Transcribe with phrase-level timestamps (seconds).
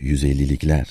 [0.00, 0.86] 150'likler.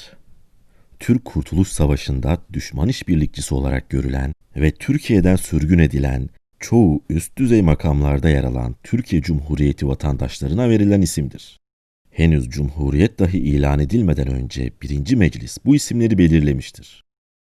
[1.00, 8.30] Türk Kurtuluş Savaşı'nda düşman işbirlikçisi olarak görülen ve Türkiye'den sürgün edilen, çoğu üst düzey makamlarda
[8.30, 11.60] yer alan Türkiye Cumhuriyeti vatandaşlarına verilen isimdir.
[12.12, 17.04] Henüz Cumhuriyet dahi ilan edilmeden önce birinci meclis bu isimleri belirlemiştir.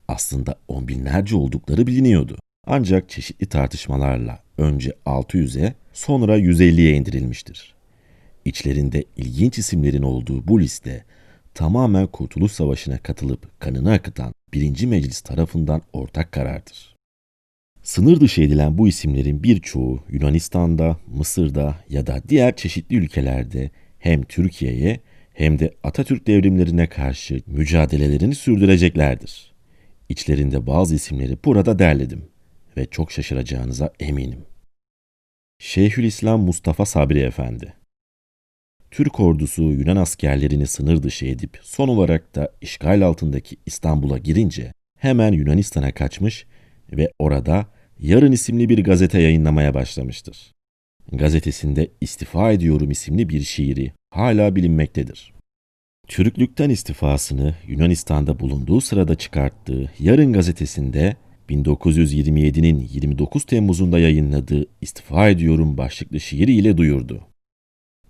[0.09, 2.39] Aslında on binlerce oldukları biliniyordu.
[2.67, 7.75] Ancak çeşitli tartışmalarla önce 600'e sonra 150'ye indirilmiştir.
[8.45, 11.05] İçlerinde ilginç isimlerin olduğu bu liste
[11.59, 16.97] tamamen Kurtuluş Savaşı'na katılıp kanını akıtan birinci meclis tarafından ortak karardır.
[17.83, 25.01] Sınır dışı edilen bu isimlerin birçoğu Yunanistan'da, Mısır'da ya da diğer çeşitli ülkelerde hem Türkiye'ye
[25.35, 29.53] hem de Atatürk devrimlerine karşı mücadelelerini sürdüreceklerdir.
[30.09, 32.25] İçlerinde bazı isimleri burada derledim
[32.77, 34.45] ve çok şaşıracağınıza eminim.
[35.59, 37.78] Şeyhülislam Mustafa Sabri Efendi
[38.91, 45.33] Türk ordusu Yunan askerlerini sınır dışı edip son olarak da işgal altındaki İstanbul'a girince hemen
[45.33, 46.47] Yunanistan'a kaçmış
[46.93, 47.67] ve orada
[48.01, 50.55] Yarın isimli bir gazete yayınlamaya başlamıştır.
[51.13, 55.33] Gazetesinde İstifa Ediyorum isimli bir şiiri hala bilinmektedir.
[56.09, 61.17] Türklükten istifasını Yunanistan'da bulunduğu sırada çıkarttığı Yarın gazetesinde
[61.51, 67.29] 1927'nin 29 Temmuz'unda yayınladığı İstifa Ediyorum başlıklı şiiriyle duyurdu.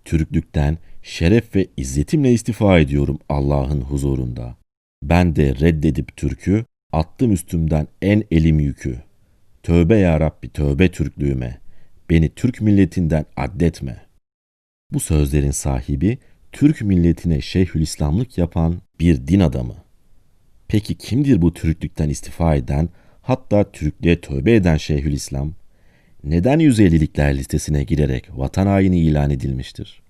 [0.09, 4.56] Türklükten şeref ve izzetimle istifa ediyorum Allah'ın huzurunda.
[5.03, 8.98] Ben de reddedip Türk'ü, attım üstümden en elim yükü.
[9.62, 11.61] Tövbe ya Rabbi tövbe Türklüğüme.
[12.11, 14.06] Beni Türk milletinden addetme.
[14.92, 16.19] Bu sözlerin sahibi
[16.53, 19.77] Türk milletine Şeyhülislamlık yapan bir din adamı.
[20.69, 22.89] Peki kimdir bu Türklükten istifa eden,
[23.23, 25.53] hatta Türklüğe tövbe eden Şeyhülislam?
[26.24, 30.02] Neden 150'likler listesine girerek vatan haini ilan edilmiştir?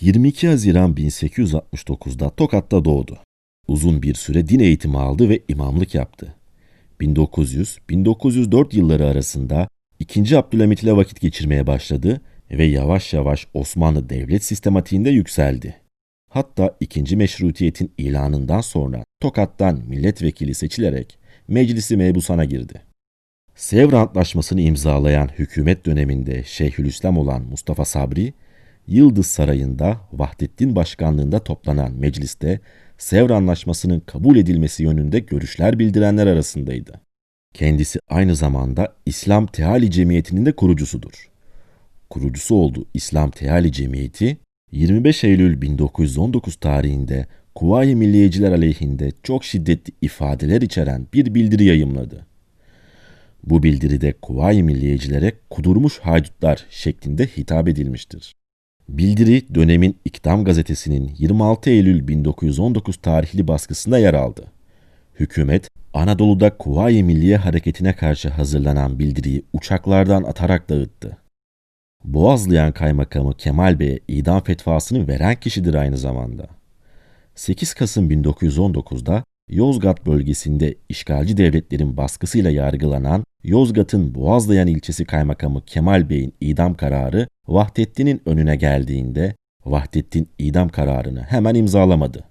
[0.00, 3.18] 22 Haziran 1869'da Tokat'ta doğdu.
[3.68, 6.34] Uzun bir süre din eğitimi aldı ve imamlık yaptı.
[7.00, 9.68] 1900-1904 yılları arasında
[9.98, 10.38] 2.
[10.38, 12.20] Abdülhamit ile vakit geçirmeye başladı
[12.50, 15.76] ve yavaş yavaş Osmanlı devlet sistematiğinde yükseldi.
[16.30, 17.16] Hatta 2.
[17.16, 21.18] Meşrutiyet'in ilanından sonra Tokat'tan milletvekili seçilerek
[21.48, 22.87] meclisi mebusana girdi.
[23.58, 28.32] Sevr Antlaşması'nı imzalayan hükümet döneminde Şeyhülislam olan Mustafa Sabri,
[28.86, 32.60] Yıldız Sarayı'nda Vahdettin Başkanlığında toplanan mecliste
[32.98, 37.00] Sevr Anlaşması'nın kabul edilmesi yönünde görüşler bildirenler arasındaydı.
[37.54, 41.30] Kendisi aynı zamanda İslam Teali Cemiyeti'nin de kurucusudur.
[42.10, 44.36] Kurucusu olduğu İslam Teali Cemiyeti
[44.72, 52.27] 25 Eylül 1919 tarihinde Kuvayi Milliyeciler aleyhinde çok şiddetli ifadeler içeren bir bildiri yayımladı.
[53.44, 58.36] Bu bildiride Kuvayi Milliyecilere kudurmuş haydutlar şeklinde hitap edilmiştir.
[58.88, 64.52] Bildiri dönemin İktam gazetesinin 26 Eylül 1919 tarihli baskısında yer aldı.
[65.14, 71.16] Hükümet, Anadolu'da Kuvayi Milliye hareketine karşı hazırlanan bildiriyi uçaklardan atarak dağıttı.
[72.04, 76.46] Boğazlayan kaymakamı Kemal Bey'e idam fetvasını veren kişidir aynı zamanda.
[77.34, 86.34] 8 Kasım 1919'da Yozgat bölgesinde işgalci devletlerin baskısıyla yargılanan Yozgat'ın Boğazlayan ilçesi kaymakamı Kemal Bey'in
[86.40, 92.24] idam kararı Vahdettin'in önüne geldiğinde Vahdettin idam kararını hemen imzalamadı.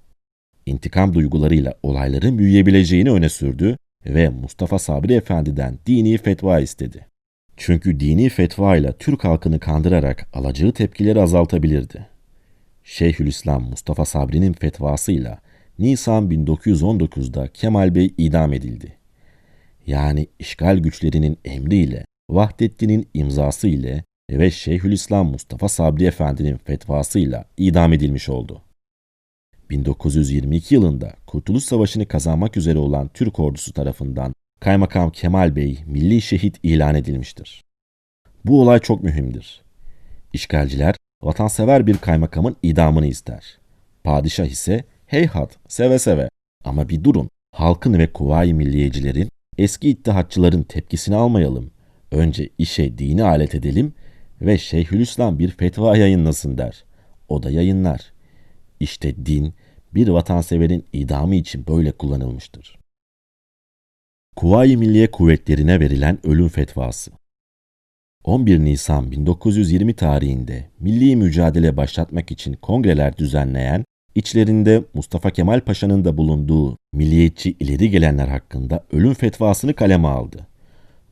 [0.66, 7.06] İntikam duygularıyla olayların büyüyebileceğini öne sürdü ve Mustafa Sabri Efendi'den dini fetva istedi.
[7.58, 12.08] Çünkü dini fetva ile Türk halkını kandırarak alacağı tepkileri azaltabilirdi.
[12.84, 15.40] Şeyhülislam Mustafa Sabri'nin fetvasıyla
[15.80, 18.98] Nisan 1919'da Kemal Bey idam edildi.
[19.88, 28.30] Yani işgal güçlerinin emriyle, Vahdettin'in imzası ile ve Şeyhülislam Mustafa Sabri Efendi'nin fetvasıyla idam edilmiş
[28.30, 28.62] oldu.
[29.70, 36.60] 1922 yılında Kurtuluş Savaşı'nı kazanmak üzere olan Türk ordusu tarafından Kaymakam Kemal Bey milli şehit
[36.64, 37.64] ilan edilmiştir.
[38.46, 39.62] Bu olay çok mühimdir.
[40.34, 43.58] İşgalciler vatansever bir kaymakamın idamını ister.
[44.04, 46.30] Padişah ise heyhat seve seve
[46.64, 51.72] ama bir durun halkın ve kuvayi milliyecilerin eski ittihatçıların tepkisini almayalım.
[52.12, 53.94] Önce işe dini alet edelim
[54.42, 56.84] ve Şeyhülislam bir fetva yayınlasın der.
[57.30, 58.14] O da yayınlar.
[58.80, 59.54] İşte din
[59.94, 62.78] bir vatanseverin idamı için böyle kullanılmıştır.
[64.36, 67.12] Kuvayi Milliye Kuvvetlerine verilen ölüm fetvası
[68.24, 73.86] 11 Nisan 1920 tarihinde milli mücadele başlatmak için kongreler düzenleyen,
[74.18, 80.48] içlerinde Mustafa Kemal Paşa'nın da bulunduğu milliyetçi ileri gelenler hakkında ölüm fetvasını kaleme aldı.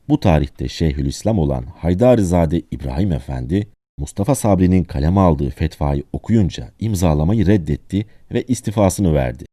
[0.08, 3.68] Bu tarihte Şeyhülislam olan Haydarizade İbrahim Efendi,
[3.98, 9.44] Mustafa Sabri'nin kaleme aldığı fetvayı okuyunca imzalamayı reddetti ve istifasını verdi.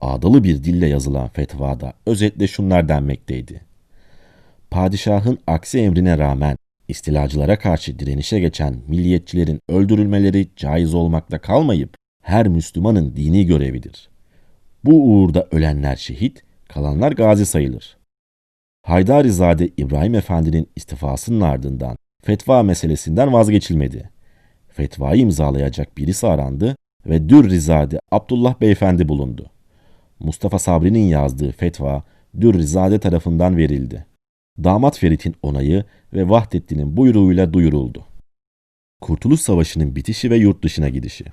[0.00, 3.60] Ağdalı bir dille yazılan fetvada özetle şunlar denmekteydi.
[4.70, 6.56] Padişahın aksi emrine rağmen
[6.88, 14.08] istilacılara karşı direnişe geçen milliyetçilerin öldürülmeleri caiz olmakta kalmayıp her Müslümanın dini görevidir.
[14.84, 17.96] Bu uğurda ölenler şehit, kalanlar gazi sayılır.
[18.82, 24.10] Haydarizade İbrahim Efendi'nin istifasının ardından fetva meselesinden vazgeçilmedi.
[24.68, 26.76] Fetvayı imzalayacak birisi arandı
[27.06, 29.50] ve Dürrizade Abdullah Beyefendi bulundu.
[30.20, 32.02] Mustafa Sabri'nin yazdığı fetva
[32.40, 34.06] Dürrizade tarafından verildi.
[34.64, 38.04] Damat Ferit'in onayı ve Vahdettin'in buyruğuyla duyuruldu.
[39.00, 41.24] Kurtuluş Savaşı'nın bitişi ve yurt dışına gidişi.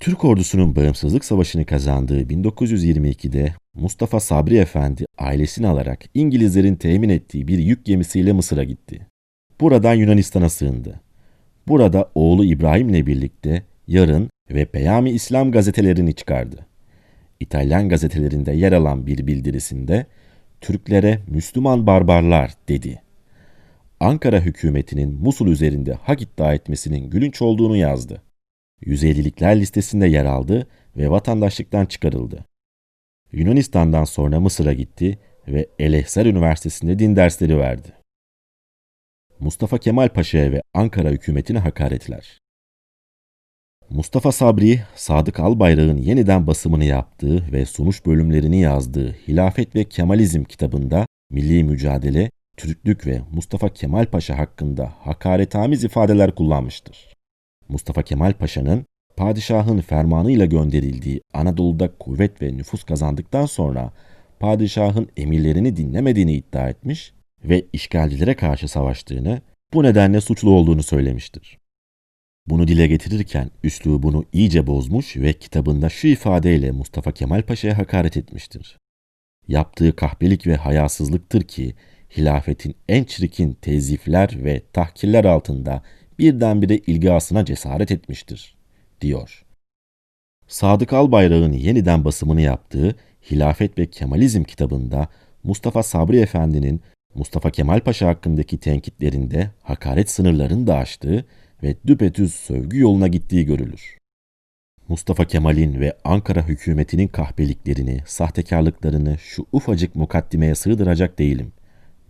[0.00, 7.58] Türk ordusunun bağımsızlık savaşını kazandığı 1922'de Mustafa Sabri Efendi ailesini alarak İngilizlerin temin ettiği bir
[7.58, 9.06] yük gemisiyle Mısır'a gitti.
[9.60, 11.00] Buradan Yunanistan'a sığındı.
[11.68, 16.66] Burada oğlu İbrahim'le birlikte Yarın ve Peyami İslam gazetelerini çıkardı.
[17.40, 20.06] İtalyan gazetelerinde yer alan bir bildirisinde
[20.60, 23.02] Türklere Müslüman barbarlar dedi.
[24.00, 28.22] Ankara hükümetinin Musul üzerinde hak iddia etmesinin gülünç olduğunu yazdı.
[28.82, 30.66] 150'likler listesinde yer aldı
[30.96, 32.44] ve vatandaşlıktan çıkarıldı.
[33.32, 35.18] Yunanistan'dan sonra Mısır'a gitti
[35.48, 37.92] ve Elehsar Üniversitesi'nde din dersleri verdi.
[39.40, 42.40] Mustafa Kemal Paşa'ya ve Ankara hükümetine hakaretler.
[43.90, 51.06] Mustafa Sabri, Sadık Albayrak'ın yeniden basımını yaptığı ve sonuç bölümlerini yazdığı Hilafet ve Kemalizm kitabında
[51.30, 57.19] milli mücadele, Türklük ve Mustafa Kemal Paşa hakkında hakaretamiz ifadeler kullanmıştır.
[57.70, 58.86] Mustafa Kemal Paşa'nın
[59.16, 63.92] padişahın fermanıyla gönderildiği Anadolu'da kuvvet ve nüfus kazandıktan sonra
[64.40, 67.12] padişahın emirlerini dinlemediğini iddia etmiş
[67.44, 69.40] ve işgalcilere karşı savaştığını,
[69.74, 71.58] bu nedenle suçlu olduğunu söylemiştir.
[72.46, 78.78] Bunu dile getirirken üslubunu iyice bozmuş ve kitabında şu ifadeyle Mustafa Kemal Paşa'ya hakaret etmiştir.
[79.48, 81.74] Yaptığı kahpelik ve hayasızlıktır ki
[82.16, 85.82] hilafetin en çirkin tezifler ve tahkirler altında
[86.20, 88.54] birdenbire ilgasına cesaret etmiştir,
[89.00, 89.44] diyor.
[90.48, 92.96] Sadık Albayrak'ın yeniden basımını yaptığı
[93.30, 95.08] Hilafet ve Kemalizm kitabında
[95.44, 96.80] Mustafa Sabri Efendi'nin
[97.14, 101.24] Mustafa Kemal Paşa hakkındaki tenkitlerinde hakaret sınırlarını da aştığı
[101.62, 103.98] ve düpedüz sövgü yoluna gittiği görülür.
[104.88, 111.52] Mustafa Kemal'in ve Ankara hükümetinin kahpeliklerini, sahtekarlıklarını şu ufacık mukaddimeye sığdıracak değilim.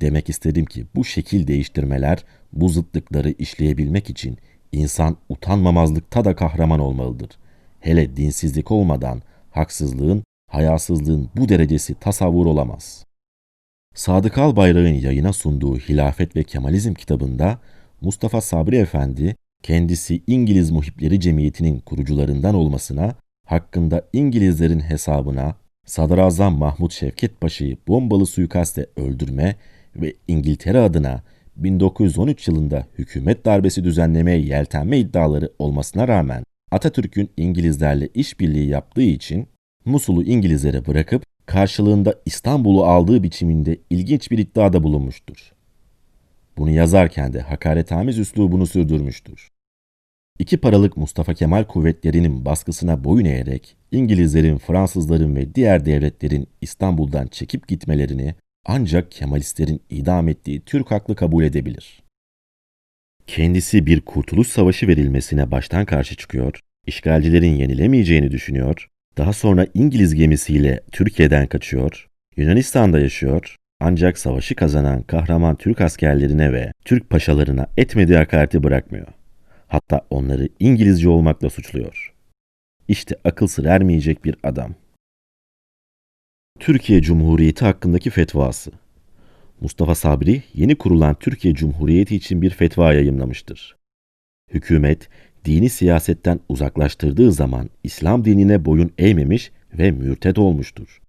[0.01, 4.39] Demek istedim ki bu şekil değiştirmeler, bu zıtlıkları işleyebilmek için
[4.73, 7.31] insan utanmamazlıkta da kahraman olmalıdır.
[7.81, 13.05] Hele dinsizlik olmadan haksızlığın, hayasızlığın bu derecesi tasavvur olamaz.
[13.95, 17.59] Sadık Albayrak'ın yayına sunduğu Hilafet ve Kemalizm kitabında
[18.01, 23.15] Mustafa Sabri Efendi kendisi İngiliz Muhipleri Cemiyeti'nin kurucularından olmasına,
[23.47, 25.55] hakkında İngilizlerin hesabına
[25.87, 29.57] Sadrazam Mahmut Şevket Paşa'yı bombalı suikaste öldürme
[29.97, 31.23] ve İngiltere adına
[31.57, 39.47] 1913 yılında hükümet darbesi düzenlemeye yeltenme iddiaları olmasına rağmen Atatürk'ün İngilizlerle işbirliği yaptığı için
[39.85, 45.53] Musul'u İngilizlere bırakıp karşılığında İstanbul'u aldığı biçiminde ilginç bir iddiada bulunmuştur.
[46.59, 49.49] Bunu yazarken de hakaretamiz üslubunu sürdürmüştür.
[50.39, 57.69] İki paralık Mustafa Kemal kuvvetlerinin baskısına boyun eğerek İngilizlerin, Fransızların ve diğer devletlerin İstanbul'dan çekip
[57.69, 58.35] gitmelerini
[58.67, 62.03] ancak Kemalistlerin idam ettiği Türk haklı kabul edebilir.
[63.27, 68.89] Kendisi bir kurtuluş savaşı verilmesine baştan karşı çıkıyor, işgalcilerin yenilemeyeceğini düşünüyor,
[69.19, 76.73] daha sonra İngiliz gemisiyle Türkiye'den kaçıyor, Yunanistan'da yaşıyor, ancak savaşı kazanan kahraman Türk askerlerine ve
[76.85, 79.07] Türk paşalarına etmediği hakareti bırakmıyor.
[79.69, 82.15] Hatta onları İngilizce olmakla suçluyor.
[82.89, 84.75] İşte akıl sır ermeyecek bir adam.
[86.61, 88.71] Türkiye Cumhuriyeti hakkındaki fetvası
[89.61, 93.77] Mustafa Sabri yeni kurulan Türkiye Cumhuriyeti için bir fetva yayımlamıştır.
[94.51, 95.09] Hükümet
[95.45, 101.01] dini siyasetten uzaklaştırdığı zaman İslam dinine boyun eğmemiş ve mürted olmuştur.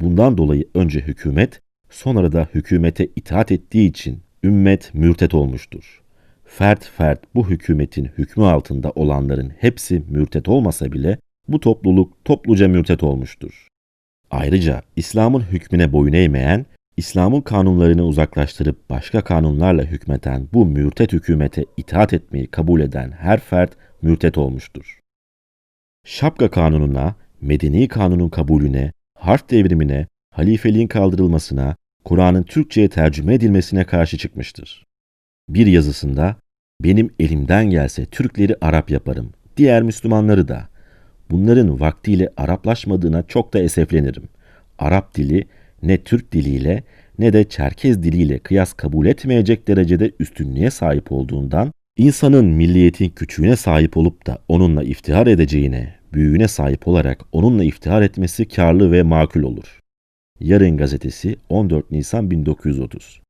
[0.00, 6.02] Bundan dolayı önce hükümet sonra da hükümete itaat ettiği için ümmet mürtet olmuştur.
[6.44, 13.02] Fert fert bu hükümetin hükmü altında olanların hepsi mürtet olmasa bile bu topluluk topluca mürtet
[13.02, 13.69] olmuştur.
[14.30, 22.12] Ayrıca İslam'ın hükmüne boyun eğmeyen, İslam'ın kanunlarını uzaklaştırıp başka kanunlarla hükmeten bu mürtet hükümete itaat
[22.12, 25.00] etmeyi kabul eden her fert mürtet olmuştur.
[26.04, 34.86] Şapka kanununa, medeni kanunun kabulüne, harf devrimine, halifeliğin kaldırılmasına, Kur'an'ın Türkçe'ye tercüme edilmesine karşı çıkmıştır.
[35.48, 36.36] Bir yazısında
[36.84, 39.32] Benim elimden gelse Türkleri Arap yaparım.
[39.56, 40.68] Diğer Müslümanları da.
[41.30, 44.28] Bunların vaktiyle Araplaşmadığına çok da eseflenirim.
[44.78, 45.46] Arap dili
[45.82, 46.82] ne Türk diliyle
[47.18, 53.96] ne de Çerkez diliyle kıyas kabul etmeyecek derecede üstünlüğe sahip olduğundan insanın milliyetin küçüğüne sahip
[53.96, 59.80] olup da onunla iftihar edeceğine, büyüğüne sahip olarak onunla iftihar etmesi karlı ve makul olur.
[60.40, 63.20] Yarın gazetesi 14 Nisan 1930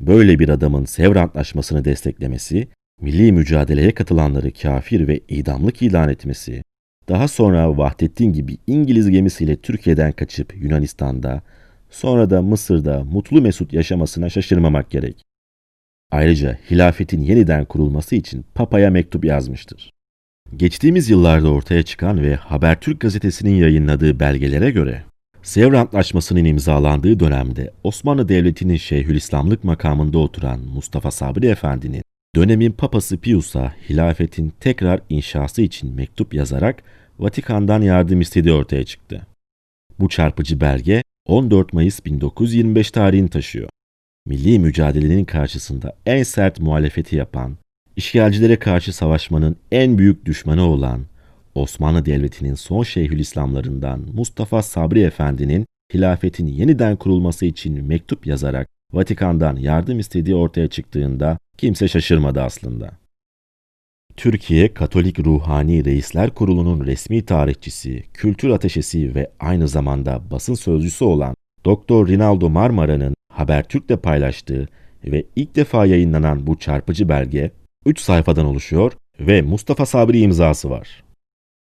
[0.00, 2.68] Böyle bir adamın Sevr Antlaşması'nı desteklemesi,
[3.00, 6.62] milli mücadeleye katılanları kafir ve idamlık ilan etmesi,
[7.08, 11.42] daha sonra Vahdettin gibi İngiliz gemisiyle Türkiye'den kaçıp Yunanistan'da,
[11.90, 15.22] sonra da Mısır'da mutlu mesut yaşamasına şaşırmamak gerek.
[16.10, 19.92] Ayrıca hilafetin yeniden kurulması için Papa'ya mektup yazmıştır.
[20.56, 25.02] Geçtiğimiz yıllarda ortaya çıkan ve Habertürk gazetesinin yayınladığı belgelere göre
[25.42, 32.02] Sevr Antlaşması'nın imzalandığı dönemde Osmanlı Devleti'nin Şeyhülislamlık makamında oturan Mustafa Sabri Efendi'nin
[32.36, 36.82] dönemin Papası Pius'a hilafetin tekrar inşası için mektup yazarak
[37.18, 39.26] Vatikan'dan yardım istediği ortaya çıktı.
[40.00, 43.68] Bu çarpıcı belge 14 Mayıs 1925 tarihini taşıyor.
[44.26, 47.56] Milli mücadelenin karşısında en sert muhalefeti yapan,
[47.96, 51.06] işgalcilere karşı savaşmanın en büyük düşmanı olan
[51.54, 59.98] Osmanlı Devleti'nin son Şeyhülislamlarından Mustafa Sabri Efendi'nin hilafetin yeniden kurulması için mektup yazarak Vatikan'dan yardım
[59.98, 62.90] istediği ortaya çıktığında kimse şaşırmadı aslında.
[64.16, 71.34] Türkiye Katolik Ruhani Reisler Kurulu'nun resmi tarihçisi, kültür ateşesi ve aynı zamanda basın sözcüsü olan
[71.64, 74.68] Doktor Rinaldo Marmara'nın Habertürk'te paylaştığı
[75.04, 77.50] ve ilk defa yayınlanan bu çarpıcı belge
[77.86, 81.04] 3 sayfadan oluşuyor ve Mustafa Sabri imzası var.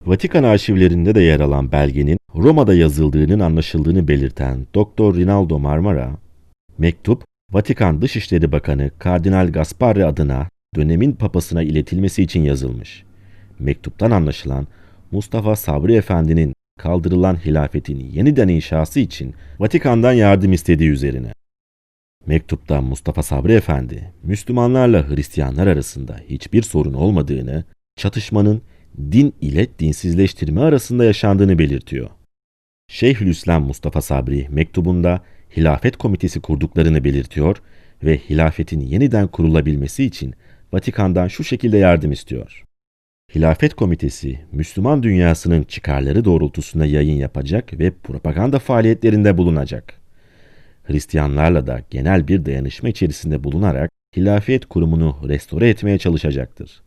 [0.05, 6.11] Vatikan arşivlerinde de yer alan belgenin Roma'da yazıldığının anlaşıldığını belirten Doktor Rinaldo Marmara,
[6.77, 13.03] mektup Vatikan Dışişleri Bakanı Kardinal Gasparri adına dönemin papasına iletilmesi için yazılmış.
[13.59, 14.67] Mektuptan anlaşılan
[15.11, 21.31] Mustafa Sabri Efendi'nin kaldırılan hilafetin yeniden inşası için Vatikan'dan yardım istediği üzerine.
[22.25, 27.63] Mektupta Mustafa Sabri Efendi, Müslümanlarla Hristiyanlar arasında hiçbir sorun olmadığını,
[27.95, 28.61] çatışmanın
[29.11, 32.09] din ile dinsizleştirme arasında yaşandığını belirtiyor.
[32.87, 35.21] Şeyhülislam Mustafa Sabri mektubunda
[35.57, 37.57] hilafet komitesi kurduklarını belirtiyor
[38.03, 40.33] ve hilafetin yeniden kurulabilmesi için
[40.73, 42.63] Vatikan'dan şu şekilde yardım istiyor.
[43.35, 49.93] Hilafet Komitesi, Müslüman dünyasının çıkarları doğrultusunda yayın yapacak ve propaganda faaliyetlerinde bulunacak.
[50.83, 56.81] Hristiyanlarla da genel bir dayanışma içerisinde bulunarak hilafet kurumunu restore etmeye çalışacaktır.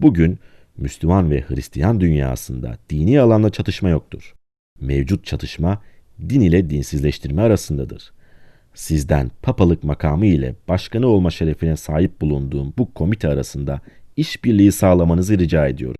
[0.00, 0.38] Bugün
[0.76, 4.34] Müslüman ve Hristiyan dünyasında dini alanda çatışma yoktur.
[4.80, 5.82] Mevcut çatışma
[6.28, 8.12] din ile dinsizleştirme arasındadır.
[8.74, 13.80] Sizden papalık makamı ile başkanı olma şerefine sahip bulunduğum bu komite arasında
[14.16, 15.96] işbirliği sağlamanızı rica ediyorum.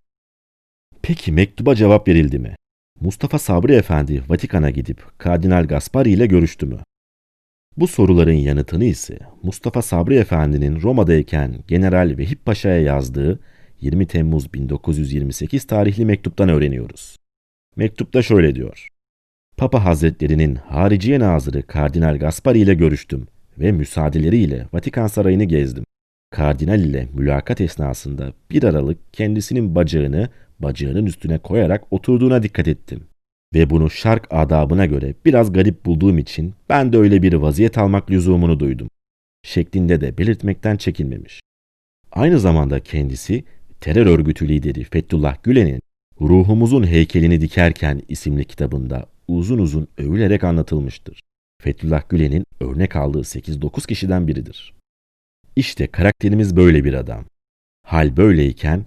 [1.02, 2.56] Peki mektuba cevap verildi mi?
[3.00, 6.78] Mustafa Sabri Efendi Vatikan'a gidip Kardinal Gaspari ile görüştü mü?
[7.76, 13.40] Bu soruların yanıtını ise Mustafa Sabri Efendi'nin Roma'dayken General Vehip Paşa'ya yazdığı
[13.80, 17.16] 20 Temmuz 1928 tarihli mektuptan öğreniyoruz.
[17.76, 18.88] Mektupta şöyle diyor.
[19.60, 23.26] Papa Hazretlerinin Hariciye Nazırı Kardinal Gaspari ile görüştüm
[23.58, 25.84] ve müsaadeleriyle Vatikan Sarayı'nı gezdim.
[26.30, 33.04] Kardinal ile mülakat esnasında bir aralık kendisinin bacağını bacağının üstüne koyarak oturduğuna dikkat ettim.
[33.54, 38.10] Ve bunu şark adabına göre biraz garip bulduğum için ben de öyle bir vaziyet almak
[38.10, 38.90] lüzumunu duydum.
[39.42, 41.40] Şeklinde de belirtmekten çekinmemiş.
[42.12, 43.44] Aynı zamanda kendisi
[43.80, 45.80] terör örgütü lideri Fethullah Gülen'in
[46.20, 49.06] Ruhumuzun Heykelini Dikerken isimli kitabında
[49.38, 51.20] uzun uzun övülerek anlatılmıştır.
[51.62, 54.74] Fethullah Gülen'in örnek aldığı 8-9 kişiden biridir.
[55.56, 57.24] İşte karakterimiz böyle bir adam.
[57.86, 58.84] Hal böyleyken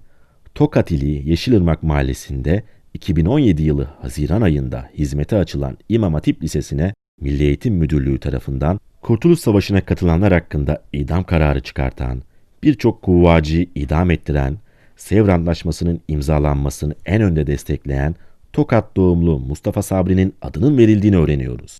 [0.54, 2.62] Tokat ili Yeşilırmak Mahallesi'nde
[2.94, 9.80] 2017 yılı Haziran ayında hizmete açılan İmam Hatip Lisesi'ne Milli Eğitim Müdürlüğü tarafından Kurtuluş Savaşı'na
[9.80, 12.22] katılanlar hakkında idam kararı çıkartan,
[12.62, 14.58] birçok kuvvacıyı idam ettiren,
[14.96, 18.14] Sevr Antlaşması'nın imzalanmasını en önde destekleyen
[18.54, 21.78] Tokat doğumlu Mustafa Sabri'nin adının verildiğini öğreniyoruz.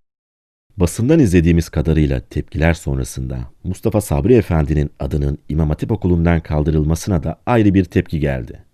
[0.77, 7.75] Basından izlediğimiz kadarıyla tepkiler sonrasında Mustafa Sabri Efendi'nin adının İmam Hatip Okulu'ndan kaldırılmasına da ayrı
[7.75, 8.65] bir tepki geldi.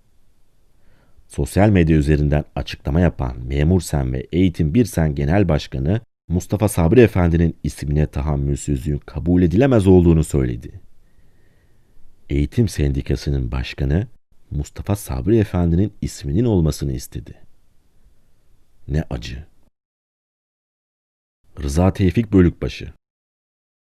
[1.29, 7.01] Sosyal medya üzerinden açıklama yapan Memur Sen ve Eğitim Bir Sen Genel Başkanı Mustafa Sabri
[7.01, 10.81] Efendi'nin ismine tahammülsüzlüğün kabul edilemez olduğunu söyledi.
[12.31, 14.07] Eğitim Sendikası'nın başkanı
[14.51, 17.50] Mustafa Sabri Efendi'nin isminin olmasını istedi.
[18.91, 19.45] Ne acı.
[21.63, 22.93] Rıza Tevfik Bölükbaşı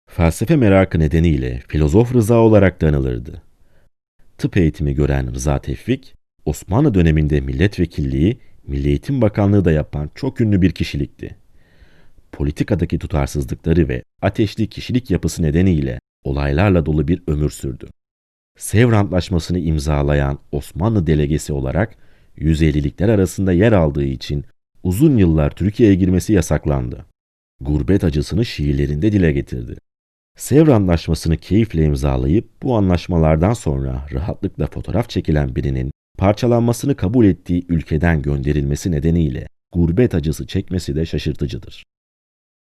[0.10, 3.42] Felsefe merakı nedeniyle filozof Rıza olarak da anılırdı.
[4.38, 10.62] tıp eğitimi gören Rıza Tevfik, Osmanlı döneminde milletvekilliği, Milli Eğitim Bakanlığı da yapan çok ünlü
[10.62, 11.36] bir kişilikti.
[12.32, 17.88] Politikadaki tutarsızlıkları ve ateşli kişilik yapısı nedeniyle olaylarla dolu bir ömür sürdü.
[18.58, 21.96] Sevr Antlaşması'nı imzalayan Osmanlı delegesi olarak
[22.38, 24.46] 150'likler arasında yer aldığı için
[24.86, 27.06] uzun yıllar Türkiye'ye girmesi yasaklandı.
[27.62, 29.76] Gurbet acısını şiirlerinde dile getirdi.
[30.38, 38.22] Sevr Antlaşması'nı keyifle imzalayıp bu anlaşmalardan sonra rahatlıkla fotoğraf çekilen birinin parçalanmasını kabul ettiği ülkeden
[38.22, 41.84] gönderilmesi nedeniyle gurbet acısı çekmesi de şaşırtıcıdır.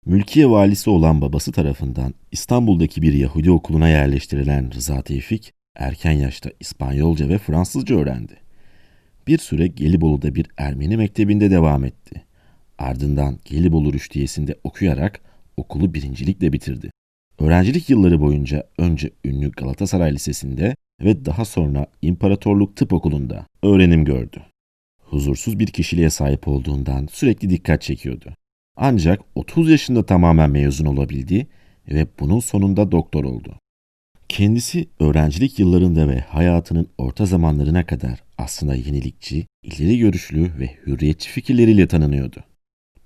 [0.05, 7.29] Mülkiye valisi olan babası tarafından İstanbul'daki bir Yahudi okuluna yerleştirilen Rıza Tevfik, erken yaşta İspanyolca
[7.29, 8.44] ve Fransızca öğrendi.
[9.27, 12.23] Bir süre Gelibolu'da bir Ermeni mektebinde devam etti.
[12.77, 15.21] Ardından Gelibolu Rüştiyesi'nde okuyarak
[15.57, 16.91] okulu birincilikle bitirdi.
[17.39, 24.41] Öğrencilik yılları boyunca önce ünlü Galatasaray Lisesi'nde ve daha sonra İmparatorluk Tıp Okulu'nda öğrenim gördü.
[25.01, 28.33] Huzursuz bir kişiliğe sahip olduğundan sürekli dikkat çekiyordu.
[28.77, 31.47] Ancak 30 yaşında tamamen mezun olabildi
[31.87, 33.59] ve bunun sonunda doktor oldu.
[34.29, 41.87] Kendisi öğrencilik yıllarında ve hayatının orta zamanlarına kadar aslında yenilikçi, ileri görüşlü ve hürriyetçi fikirleriyle
[41.87, 42.43] tanınıyordu.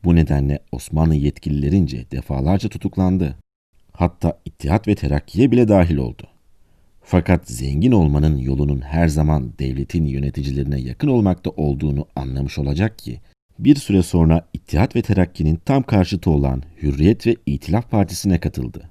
[0.04, 3.36] Bu nedenle Osmanlı yetkililerince defalarca tutuklandı.
[3.92, 6.28] Hatta İttihat ve Terakki'ye bile dahil oldu.
[7.02, 13.22] Fakat zengin olmanın yolunun her zaman devletin yöneticilerine yakın olmakta olduğunu anlamış olacak ki,
[13.60, 18.90] bir süre sonra İttihat ve Terakki'nin tam karşıtı olan Hürriyet ve İtilaf Partisi'ne katıldı.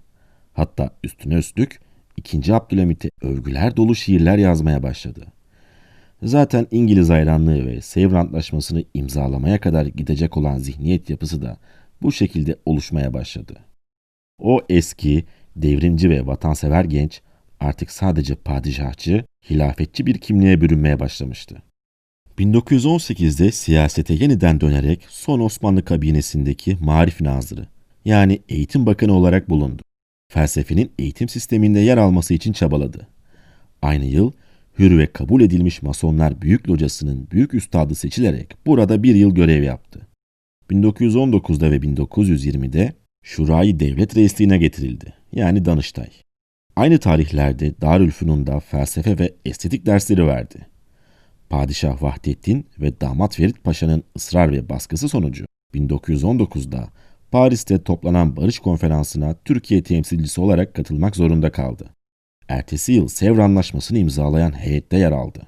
[0.53, 1.81] Hatta üstüne üstlük
[2.19, 2.55] 2.
[2.55, 5.27] Abdülhamit'e övgüler dolu şiirler yazmaya başladı.
[6.23, 11.59] Zaten İngiliz hayranlığı ve Sevr Antlaşması'nı imzalamaya kadar gidecek olan zihniyet yapısı da
[12.03, 13.57] bu şekilde oluşmaya başladı.
[14.39, 15.25] O eski,
[15.57, 17.21] devrimci ve vatansever genç
[17.61, 21.63] artık sadece padişahçı, hilafetçi bir kimliğe bürünmeye başlamıştı.
[22.39, 27.67] 1918'de siyasete yeniden dönerek son Osmanlı kabinesindeki Marif Nazırı
[28.05, 29.83] yani Eğitim Bakanı olarak bulundu.
[30.33, 33.09] Felsefenin eğitim sisteminde yer alması için çabaladı.
[33.83, 34.33] Aynı yıl
[34.79, 40.01] hür ve kabul edilmiş Masonlar Büyük Locası'nın büyük üstadı seçilerek burada bir yıl görev yaptı.
[40.71, 45.13] 1919'da ve 1920'de Şurayı Devlet Reisliğine getirildi.
[45.33, 46.09] Yani Danıştay.
[46.77, 50.67] Aynı tarihlerde Darülfünun'da felsefe ve estetik dersleri verdi.
[51.51, 56.89] Padişah Vahdettin ve damat Ferit Paşa'nın ısrar ve baskısı sonucu 1919'da
[57.31, 61.89] Paris'te toplanan barış konferansına Türkiye temsilcisi olarak katılmak zorunda kaldı.
[62.49, 65.43] Ertesi yıl Sevr Anlaşması'nı imzalayan heyette yer aldı.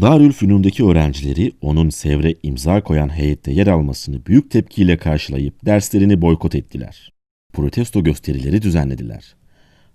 [0.00, 7.12] Darülfünun'daki öğrencileri onun Sevr'e imza koyan heyette yer almasını büyük tepkiyle karşılayıp derslerini boykot ettiler.
[7.52, 9.36] Protesto gösterileri düzenlediler.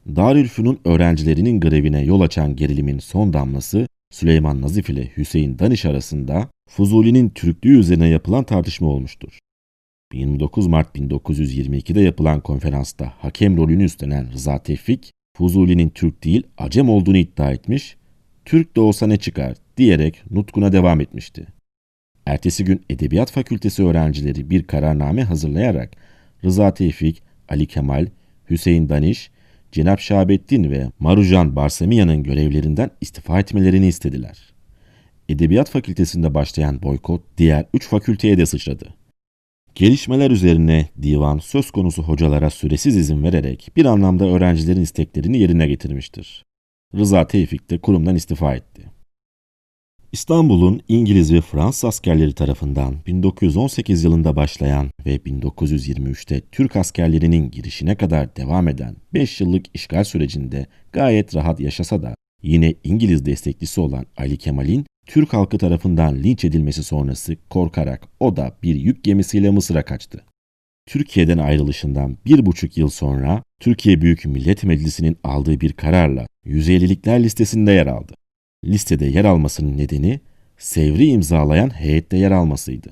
[0.07, 7.29] Darülfünun öğrencilerinin grevine yol açan gerilimin son damlası Süleyman Nazif ile Hüseyin Daniş arasında Fuzuli'nin
[7.29, 9.39] Türklüğü üzerine yapılan tartışma olmuştur.
[10.13, 17.17] 29 Mart 1922'de yapılan konferansta hakem rolünü üstlenen Rıza Tevfik, Fuzuli'nin Türk değil Acem olduğunu
[17.17, 17.95] iddia etmiş,
[18.45, 21.47] Türk de olsa ne çıkar diyerek nutkuna devam etmişti.
[22.25, 25.91] Ertesi gün Edebiyat Fakültesi öğrencileri bir kararname hazırlayarak
[26.43, 28.07] Rıza Tevfik, Ali Kemal,
[28.49, 29.31] Hüseyin Daniş,
[29.71, 34.53] Cenap Şahabettin ve Marujan Barsamiya'nın görevlerinden istifa etmelerini istediler.
[35.29, 39.02] Edebiyat Fakültesinde başlayan boykot diğer üç fakülteye de sıçradı.
[39.75, 46.45] Gelişmeler üzerine divan söz konusu hocalara süresiz izin vererek bir anlamda öğrencilerin isteklerini yerine getirmiştir.
[46.95, 48.81] Rıza Tevfik de kurumdan istifa etti.
[50.11, 58.35] İstanbul'un İngiliz ve Fransız askerleri tarafından 1918 yılında başlayan ve 1923'te Türk askerlerinin girişine kadar
[58.35, 64.37] devam eden 5 yıllık işgal sürecinde gayet rahat yaşasa da yine İngiliz desteklisi olan Ali
[64.37, 70.23] Kemal'in Türk halkı tarafından linç edilmesi sonrası korkarak o da bir yük gemisiyle Mısır'a kaçtı.
[70.85, 77.71] Türkiye'den ayrılışından bir buçuk yıl sonra Türkiye Büyük Millet Meclisi'nin aldığı bir kararla 150'likler listesinde
[77.71, 78.13] yer aldı.
[78.65, 80.19] Listede yer almasının nedeni
[80.57, 82.89] Sevr'i imzalayan heyette yer almasıydı.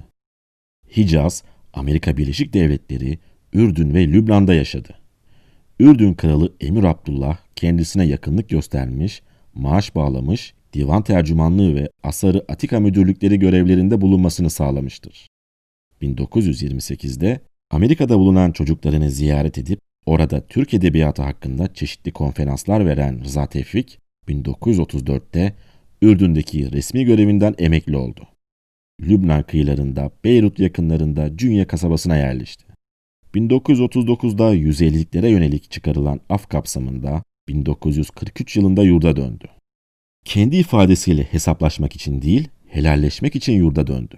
[0.97, 1.43] Hicaz,
[1.74, 3.19] Amerika Birleşik Devletleri,
[3.54, 4.95] Ürdün ve Lübnan'da yaşadı.
[5.80, 9.21] Ürdün Kralı Emir Abdullah kendisine yakınlık göstermiş,
[9.54, 15.28] maaş bağlamış, divan tercümanlığı ve Asarı Atika müdürlükleri görevlerinde bulunmasını sağlamıştır.
[16.02, 17.40] 1928'de
[17.72, 25.56] Amerika'da bulunan çocuklarını ziyaret edip orada Türk Edebiyatı hakkında çeşitli konferanslar veren Rıza Tevfik, 1934'te
[26.02, 28.28] Ürdün'deki resmi görevinden emekli oldu.
[29.02, 32.66] Lübnan kıyılarında Beyrut yakınlarında Cünye kasabasına yerleşti.
[33.36, 39.48] 1939'da 150'liklere yönelik çıkarılan af kapsamında 1943 yılında yurda döndü.
[40.26, 44.18] Kendi ifadesiyle hesaplaşmak için değil, helalleşmek için yurda döndü.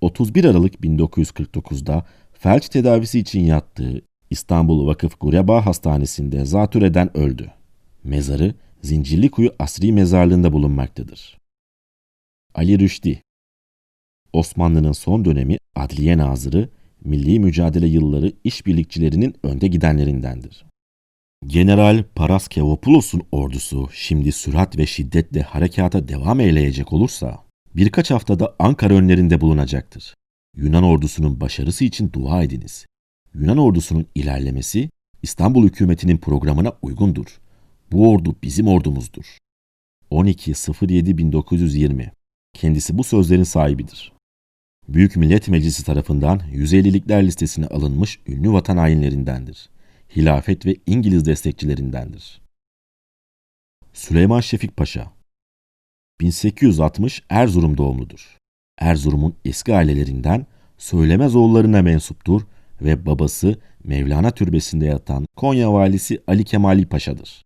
[0.00, 7.50] 31 Aralık 1949'da felç tedavisi için yattığı İstanbul Vakıf Gureba Hastanesi'nde zatürreden öldü.
[8.04, 11.38] Mezarı Zincirlikuyu Asri Mezarlığı'nda bulunmaktadır.
[12.54, 13.22] Ali Rüşdi
[14.32, 16.68] Osmanlı'nın son dönemi Adliye Nazırı,
[17.04, 20.64] milli mücadele yılları işbirlikçilerinin önde gidenlerindendir.
[21.46, 27.44] General Paraskevopulos'un ordusu şimdi sürat ve şiddetle harekata devam eyleyecek olursa
[27.76, 30.14] birkaç haftada Ankara önlerinde bulunacaktır.
[30.56, 32.86] Yunan ordusunun başarısı için dua ediniz.
[33.34, 34.90] Yunan ordusunun ilerlemesi
[35.22, 37.40] İstanbul hükümetinin programına uygundur.
[37.92, 39.38] Bu ordu bizim ordumuzdur.
[40.10, 42.10] 12.07.1920
[42.52, 44.12] Kendisi bu sözlerin sahibidir.
[44.88, 49.70] Büyük Millet Meclisi tarafından 150'likler listesine alınmış ünlü vatan hainlerindendir.
[50.16, 52.40] Hilafet ve İngiliz destekçilerindendir.
[53.92, 55.12] Süleyman Şefik Paşa
[56.20, 58.38] 1860 Erzurum doğumludur.
[58.78, 60.46] Erzurum'un eski ailelerinden
[60.78, 62.42] Söylemez oğullarına mensuptur
[62.82, 67.44] ve babası Mevlana Türbesi'nde yatan Konya valisi Ali Kemali Paşa'dır.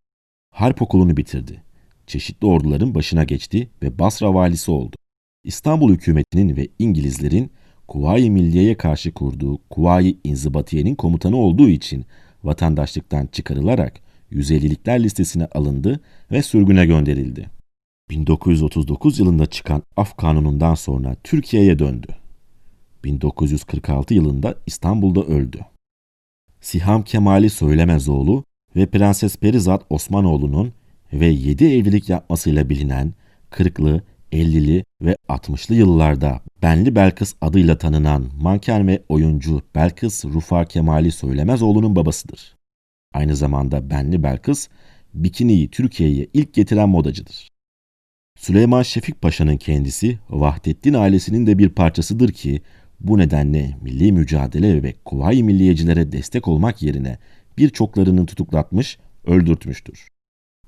[0.50, 1.62] Harp okulunu bitirdi.
[2.07, 4.96] Çeşitli orduların başına geçti ve Basra valisi oldu.
[5.44, 7.50] İstanbul hükümetinin ve İngilizlerin
[7.88, 12.07] Kuvayi Milliye'ye karşı kurduğu Kuvayi İnzibatiye'nin komutanı olduğu için
[12.45, 14.01] vatandaşlıktan çıkarılarak
[14.33, 17.51] 150'likler listesine alındı ve sürgüne gönderildi.
[18.11, 22.07] 1939 yılında çıkan Af Kanunu'ndan sonra Türkiye'ye döndü.
[23.05, 25.59] 1946 yılında İstanbul'da öldü.
[26.61, 28.45] Siham Kemali Söylemezoğlu
[28.77, 30.73] ve Prenses Perizat Osmanoğlu'nun
[31.13, 33.15] ve 7 evlilik yapmasıyla bilinen
[33.51, 34.01] 40'lı,
[34.33, 41.97] 50'li ve 60'lı yıllarda Benli Belkıs adıyla tanınan manken ve oyuncu Belkıs Rufa Kemali Söylemezoğlu'nun
[41.97, 42.57] babasıdır.
[43.15, 44.69] Aynı zamanda Benli Belkıs,
[45.15, 47.49] bikiniyi Türkiye'ye ilk getiren modacıdır.
[48.39, 52.63] Süleyman Şefik Paşa'nın kendisi Vahdettin ailesinin de bir parçasıdır ki
[53.01, 57.19] bu nedenle milli mücadele ve kuvayi milliyecilere destek olmak yerine
[57.59, 60.09] birçoklarını tutuklatmış, öldürtmüştür.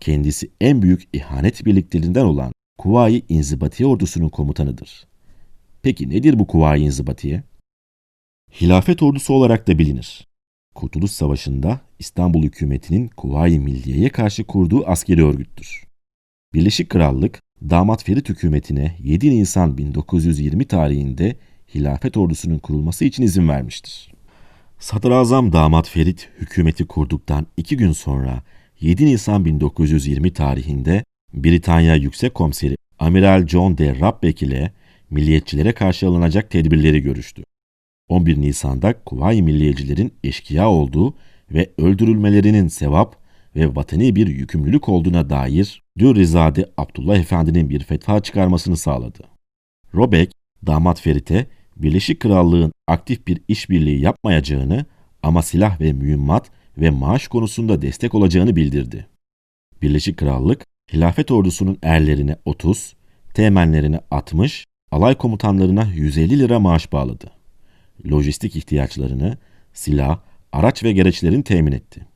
[0.01, 5.07] Kendisi en büyük ihanet birliklerinden olan Kuvayi İnzibatiye ordusunun komutanıdır.
[5.83, 7.43] Peki nedir bu Kuvayi İnzibatiye?
[8.61, 10.27] Hilafet ordusu olarak da bilinir.
[10.75, 15.85] Kurtuluş Savaşı'nda İstanbul hükümetinin Kuvayi Milliye'ye karşı kurduğu askeri örgüttür.
[16.55, 21.37] Birleşik Krallık, Damat Ferit hükümetine 7 Nisan 1920 tarihinde
[21.75, 24.12] hilafet ordusunun kurulması için izin vermiştir.
[24.79, 28.43] Sadrazam Damat Ferit hükümeti kurduktan iki gün sonra
[28.81, 34.01] 7 Nisan 1920 tarihinde Britanya Yüksek Komiseri Amiral John D.
[34.01, 34.73] Rabbeck ile
[35.11, 37.45] milliyetçilere karşı alınacak tedbirleri görüştü.
[38.09, 41.15] 11 Nisan'da Kuvayi Milliyecilerin eşkıya olduğu
[41.51, 43.17] ve öldürülmelerinin sevap
[43.57, 49.23] ve vatani bir yükümlülük olduğuna dair Dürrizade Abdullah Efendi'nin bir fetva çıkarmasını sağladı.
[49.95, 50.33] Robek,
[50.67, 54.87] damat Ferit'e Birleşik Krallığın aktif bir işbirliği yapmayacağını
[55.23, 59.07] ama silah ve mühimmat ve maaş konusunda destek olacağını bildirdi.
[59.83, 62.94] Birleşik Krallık, hilafet ordusunun erlerine 30,
[63.35, 67.31] teğmenlerine 60, alay komutanlarına 150 lira maaş bağladı.
[68.11, 69.37] Lojistik ihtiyaçlarını,
[69.72, 70.18] silah,
[70.53, 72.07] araç ve gereçlerin temin etti.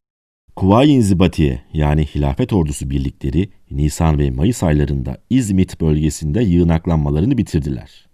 [0.56, 8.09] Kuvayi İnzibatiye yani hilafet ordusu birlikleri Nisan ve Mayıs aylarında İzmit bölgesinde yığınaklanmalarını bitirdiler.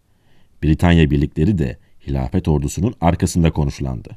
[0.63, 4.17] Britanya birlikleri de hilafet ordusunun arkasında konuşlandı.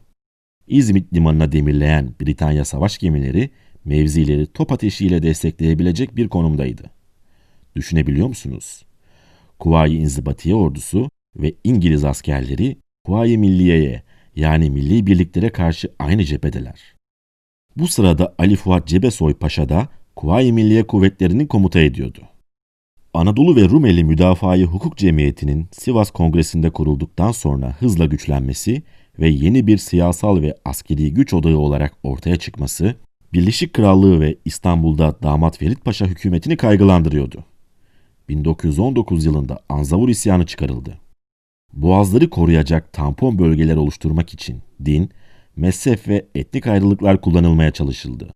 [0.67, 3.49] İzmit limanına demirleyen Britanya savaş gemileri
[3.85, 6.83] mevzileri top ateşiyle destekleyebilecek bir konumdaydı.
[7.75, 8.85] Düşünebiliyor musunuz?
[9.59, 14.03] Kuvayi İnzibatiye ordusu ve İngiliz askerleri Kuvayi Milliye'ye
[14.35, 16.95] yani milli birliklere karşı aynı cephedeler.
[17.75, 22.21] Bu sırada Ali Fuat Cebesoy Paşa da Kuvayi Milliye Kuvvetleri'nin komuta ediyordu.
[23.13, 28.83] Anadolu ve Rumeli Müdafaa-i Hukuk Cemiyeti'nin Sivas Kongresi'nde kurulduktan sonra hızla güçlenmesi
[29.19, 32.95] ve yeni bir siyasal ve askeri güç odağı olarak ortaya çıkması,
[33.33, 37.45] Birleşik Krallığı ve İstanbul'da Damat Ferit Paşa hükümetini kaygılandırıyordu.
[38.29, 40.97] 1919 yılında Anzavur isyanı çıkarıldı.
[41.73, 45.09] Boğazları koruyacak tampon bölgeler oluşturmak için din,
[45.55, 48.33] mezhep ve etnik ayrılıklar kullanılmaya çalışıldı.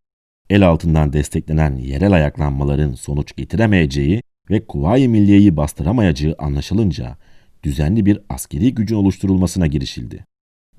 [0.49, 7.17] El altından desteklenen yerel ayaklanmaların sonuç getiremeyeceği ve Kuvayi Milliye'yi bastıramayacağı anlaşılınca
[7.63, 10.25] düzenli bir askeri gücün oluşturulmasına girişildi.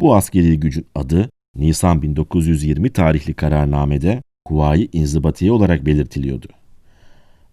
[0.00, 6.48] Bu askeri gücün adı Nisan 1920 tarihli kararnamede Kuvayi İnzibatiye olarak belirtiliyordu.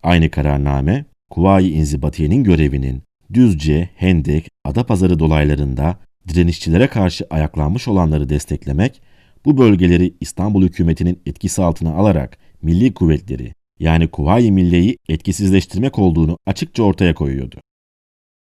[0.04, 9.02] Aynı kararname, Kuvayi İnzibatiye'nin görevinin Düzce, Hendek, Adapazarı dolaylarında direnişçilere karşı ayaklanmış olanları desteklemek,
[9.46, 16.84] bu bölgeleri İstanbul hükümetinin etkisi altına alarak milli kuvvetleri yani Kuvayi Milliye'yi etkisizleştirmek olduğunu açıkça
[16.84, 17.56] ortaya koyuyordu.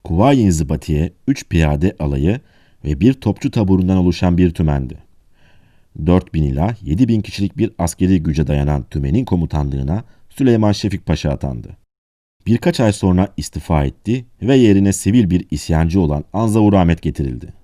[0.04, 2.40] Kuvayi İnzibatiye 3 piyade alayı
[2.84, 5.11] ve bir topçu taburundan oluşan bir tümendi.
[6.06, 11.76] 4000 ila 7000 kişilik bir askeri güce dayanan tümenin komutanlığına Süleyman Şefik Paşa atandı.
[12.46, 17.54] Birkaç ay sonra istifa etti ve yerine sivil bir isyancı olan Anzavur Ahmet getirildi.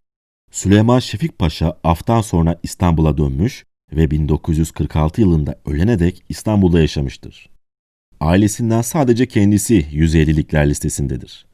[0.50, 7.48] Süleyman Şefik Paşa aftan sonra İstanbul'a dönmüş ve 1946 yılında ölene dek İstanbul'da yaşamıştır.
[8.20, 11.46] Ailesinden sadece kendisi 150'likler listesindedir.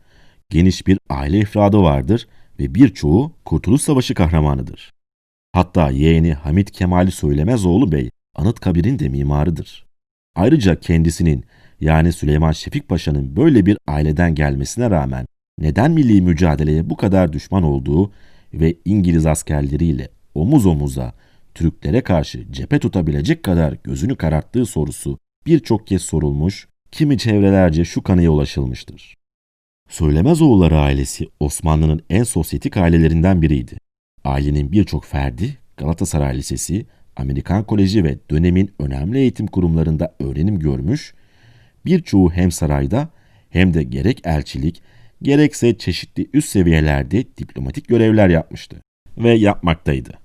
[0.51, 4.93] Geniş bir aile ifradı vardır ve birçoğu Kurtuluş Savaşı kahramanıdır.
[5.55, 9.87] Hatta yeğeni Hamit Kemali Söylemezoğlu Bey Anıtkabir'in de mimarıdır.
[10.37, 11.45] Ayrıca kendisinin
[11.81, 15.27] yani Süleyman Şefik Paşa'nın böyle bir aileden gelmesine rağmen
[15.59, 18.13] neden milli mücadeleye bu kadar düşman olduğu
[18.55, 21.13] ve İngiliz askerleriyle omuz omuza
[21.55, 28.31] Türklere karşı cephe tutabilecek kadar gözünü kararttığı sorusu birçok kez sorulmuş, kimi çevrelerce şu kanıya
[28.31, 29.15] ulaşılmıştır.
[29.89, 33.84] Söylemezoğulları ailesi Osmanlı'nın en sosyetik ailelerinden biriydi.
[34.25, 41.15] Ailenin birçok ferdi Galatasaray Lisesi, Amerikan Koleji ve dönemin önemli eğitim kurumlarında öğrenim görmüş,
[41.87, 43.09] birçoğu hem sarayda
[43.51, 44.83] hem de gerek elçilik,
[45.23, 48.77] gerekse çeşitli üst seviyelerde diplomatik görevler yapmıştı
[49.19, 50.19] ve yapmaktaydı.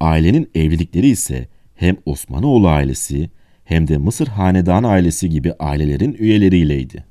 [0.00, 3.30] Ailenin evlilikleri ise hem Osmanoğlu ailesi
[3.64, 7.04] hem de Mısır Hanedan ailesi gibi ailelerin üyeleriyleydi.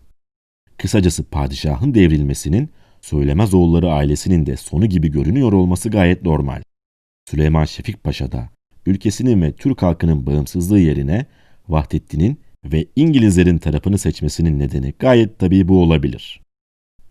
[0.77, 2.69] Kısacası padişahın devrilmesinin
[3.01, 6.61] Söylemez oğulları ailesinin de sonu gibi görünüyor olması gayet normal.
[7.29, 8.49] Süleyman Şefik Paşa da
[8.85, 11.25] ülkesinin ve Türk halkının bağımsızlığı yerine
[11.69, 16.41] Vahdettin'in ve İngilizlerin tarafını seçmesinin nedeni gayet tabii bu olabilir.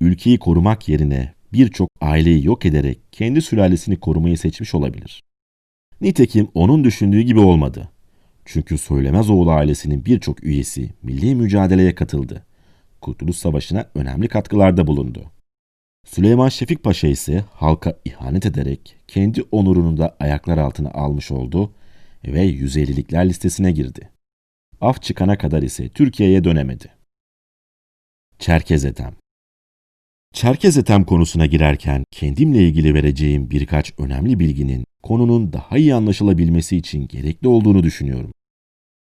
[0.01, 5.23] Ülkeyi korumak yerine birçok aileyi yok ederek kendi sülalesini korumayı seçmiş olabilir.
[6.01, 7.89] Nitekim onun düşündüğü gibi olmadı.
[8.45, 12.47] Çünkü Söylemezoğlu ailesinin birçok üyesi milli mücadeleye katıldı.
[13.01, 15.31] Kurtuluş Savaşı'na önemli katkılarda bulundu.
[16.05, 21.75] Süleyman Şefik Paşa ise halka ihanet ederek kendi onurunu da ayaklar altına almış oldu
[22.25, 24.11] ve 150'likler listesine girdi.
[24.81, 26.91] Af çıkana kadar ise Türkiye'ye dönemedi.
[28.39, 29.15] Çerkez Ethem
[30.33, 37.09] Çerkez Ethem konusuna girerken kendimle ilgili vereceğim birkaç önemli bilginin konunun daha iyi anlaşılabilmesi için
[37.09, 38.33] gerekli olduğunu düşünüyorum.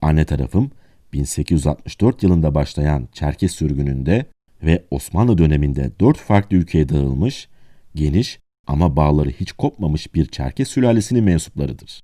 [0.02, 0.70] Anne tarafım
[1.12, 4.26] 1864 yılında başlayan Çerkez sürgününde
[4.62, 7.48] ve Osmanlı döneminde dört farklı ülkeye dağılmış,
[7.94, 12.00] geniş ama bağları hiç kopmamış bir Çerkez sülalesinin mensuplarıdır.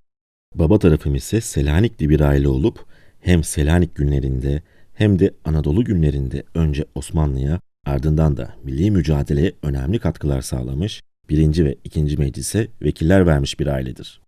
[0.54, 2.86] Baba tarafım ise Selanikli bir aile olup
[3.20, 4.62] hem Selanik günlerinde
[4.94, 11.76] hem de Anadolu günlerinde önce Osmanlı'ya ardından da milli mücadeleye önemli katkılar sağlamış, birinci ve
[11.84, 14.20] ikinci meclise vekiller vermiş bir ailedir.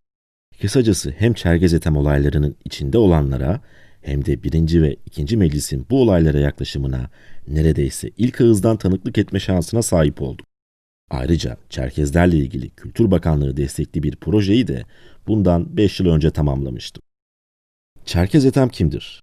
[0.61, 3.61] Kısacası hem Çerkez Ethem olaylarının içinde olanlara
[4.03, 7.11] hem de birinci ve ikinci meclisin bu olaylara yaklaşımına
[7.49, 10.47] neredeyse ilk ağızdan tanıklık etme şansına sahip oldum.
[11.11, 14.85] Ayrıca Çerkezlerle ilgili Kültür Bakanlığı destekli bir projeyi de
[15.27, 17.03] bundan 5 yıl önce tamamlamıştım.
[18.05, 19.23] Çerkez Ethem kimdir?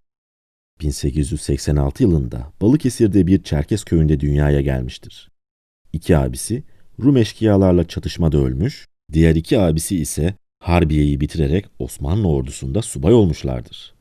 [0.82, 5.32] 1886 yılında Balıkesir'de bir Çerkez köyünde dünyaya gelmiştir.
[5.94, 6.64] İki abisi
[7.04, 13.95] Rum eşkıyalarla çatışmada ölmüş, diğer iki abisi ise Harbiye'yi bitirerek Osmanlı ordusunda subay olmuşlardır.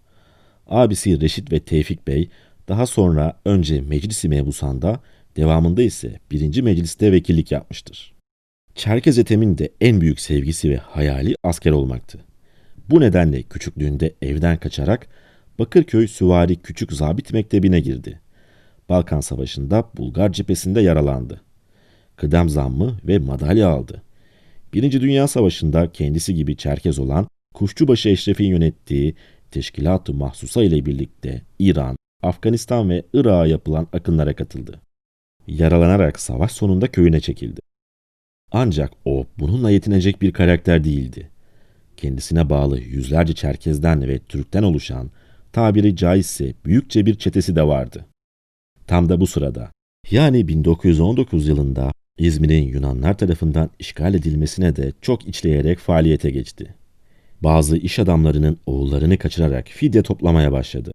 [0.66, 2.28] Abisi Reşit ve Tevfik Bey
[2.68, 5.00] daha sonra önce Meclisi Mebusanda,
[5.36, 8.14] devamında ise birinci Meclis'te vekillik yapmıştır.
[8.74, 12.18] Çerkez Ethem'in de en büyük sevgisi ve hayali asker olmaktı.
[12.90, 15.08] Bu nedenle küçüklüğünde evden kaçarak
[15.58, 18.20] Bakırköy Süvari Küçük Zabit Mektebi'ne girdi.
[18.88, 21.40] Balkan Savaşı'nda Bulgar cephesinde yaralandı.
[22.16, 24.02] Kıdem zammı ve madalya aldı.
[24.74, 29.14] Birinci Dünya Savaşı'nda kendisi gibi Çerkez olan Kuşçubaşı Eşref'in yönettiği
[29.54, 34.80] Teşkilat-ı Mahsusa ile birlikte İran, Afganistan ve Irak'a yapılan akınlara katıldı.
[35.46, 37.60] Yaralanarak savaş sonunda köyüne çekildi.
[38.52, 41.30] Ancak o bununla yetinecek bir karakter değildi.
[41.96, 45.10] Kendisine bağlı yüzlerce Çerkez'den ve Türk'ten oluşan
[45.52, 48.06] tabiri caizse büyükçe bir çetesi de vardı.
[48.86, 49.70] Tam da bu sırada
[50.10, 56.74] yani 1919 yılında İzmir'in Yunanlar tarafından işgal edilmesine de çok içleyerek faaliyete geçti.
[57.44, 60.90] Bazı iş adamlarının oğullarını kaçırarak fidye toplamaya başladı.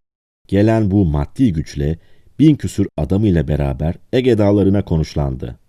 [0.47, 1.99] Gelen bu maddi güçle
[2.39, 5.59] bin küsür adamıyla beraber Ege dağlarına konuşlandı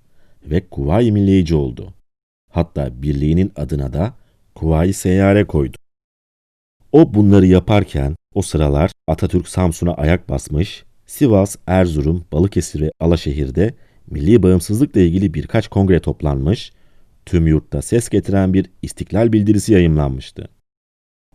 [0.44, 1.94] ve Kuvayi Milliye'ci oldu.
[2.52, 4.14] Hatta birliğinin adına da
[4.54, 5.76] Kuvayi Seyyare koydu.
[6.92, 13.74] O bunları yaparken o sıralar Atatürk Samsun'a ayak basmış, Sivas, Erzurum, Balıkesir ve Alaşehir'de
[14.10, 16.72] milli bağımsızlıkla ilgili birkaç kongre toplanmış,
[17.26, 20.48] tüm yurtta ses getiren bir istiklal bildirisi yayımlanmıştı.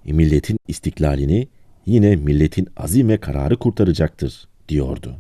[0.06, 1.48] Milletin istiklalini
[1.86, 5.16] yine milletin azim ve kararı kurtaracaktır, diyordu.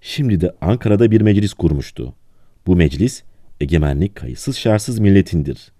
[0.00, 2.14] Şimdi de Ankara'da bir meclis kurmuştu.
[2.66, 3.22] Bu meclis,
[3.60, 5.72] egemenlik kayıtsız şartsız milletindir.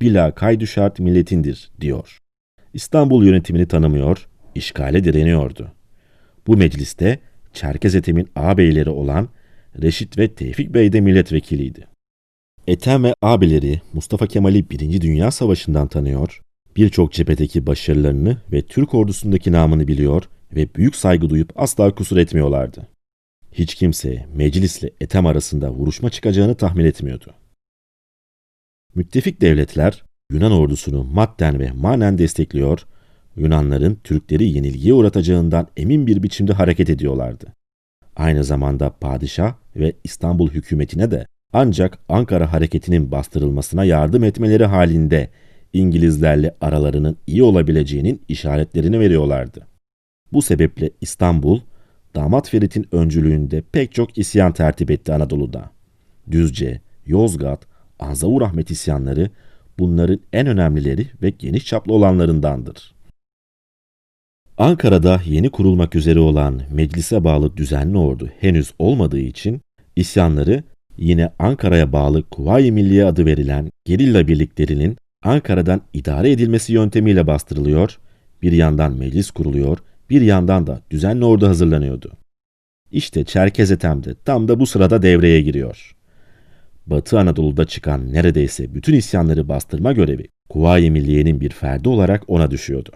[0.00, 2.18] Bila kaydu şart milletindir, diyor.
[2.74, 5.72] İstanbul yönetimini tanımıyor, işgale direniyordu.
[6.46, 7.18] Bu mecliste
[7.52, 9.28] Çerkez Ethem'in ağabeyleri olan
[9.82, 11.86] Reşit ve Tevfik Bey de milletvekiliydi.
[12.66, 16.42] Ethem ve ağabeleri Mustafa Kemal'i Birinci Dünya Savaşı'ndan tanıyor,
[16.76, 22.88] birçok cephedeki başarılarını ve Türk ordusundaki namını biliyor ve büyük saygı duyup asla kusur etmiyorlardı.
[23.52, 27.34] Hiç kimse meclisle Ethem arasında vuruşma çıkacağını tahmin etmiyordu.
[28.94, 32.86] Müttefik devletler Yunan ordusunu madden ve manen destekliyor,
[33.36, 37.46] Yunanların Türkleri yenilgiye uğratacağından emin bir biçimde hareket ediyorlardı.
[38.16, 45.30] Aynı zamanda padişah ve İstanbul hükümetine de ancak Ankara hareketinin bastırılmasına yardım etmeleri halinde
[45.72, 49.66] İngilizlerle aralarının iyi olabileceğinin işaretlerini veriyorlardı.
[50.32, 51.60] Bu sebeple İstanbul,
[52.14, 55.70] Damat Ferit'in öncülüğünde pek çok isyan tertip etti Anadolu'da.
[56.30, 57.66] Düzce, Yozgat,
[57.98, 59.30] Anzavur Ahmet isyanları
[59.78, 62.94] bunların en önemlileri ve geniş çaplı olanlarındandır.
[64.58, 69.60] Ankara'da yeni kurulmak üzere olan meclise bağlı düzenli ordu henüz olmadığı için
[69.96, 70.64] isyanları
[70.96, 77.98] yine Ankara'ya bağlı Kuvayi Milliye adı verilen gerilla birliklerinin Ankara'dan idare edilmesi yöntemiyle bastırılıyor,
[78.42, 79.78] bir yandan meclis kuruluyor,
[80.10, 82.12] bir yandan da düzenli ordu hazırlanıyordu.
[82.90, 85.96] İşte Çerkez Ethem tam da bu sırada devreye giriyor.
[86.86, 92.90] Batı Anadolu'da çıkan neredeyse bütün isyanları bastırma görevi Kuvayi Milliye'nin bir ferdi olarak ona düşüyordu.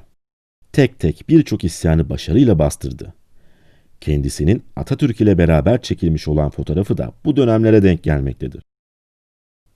[0.72, 3.14] Tek tek birçok isyanı başarıyla bastırdı.
[4.00, 8.62] Kendisinin Atatürk ile beraber çekilmiş olan fotoğrafı da bu dönemlere denk gelmektedir.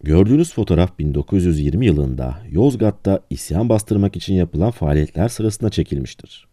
[0.02, 6.48] Gördüğünüz fotoğraf 1920 yılında Yozgat'ta isyan bastırmak için yapılan faaliyetler sırasında çekilmiştir.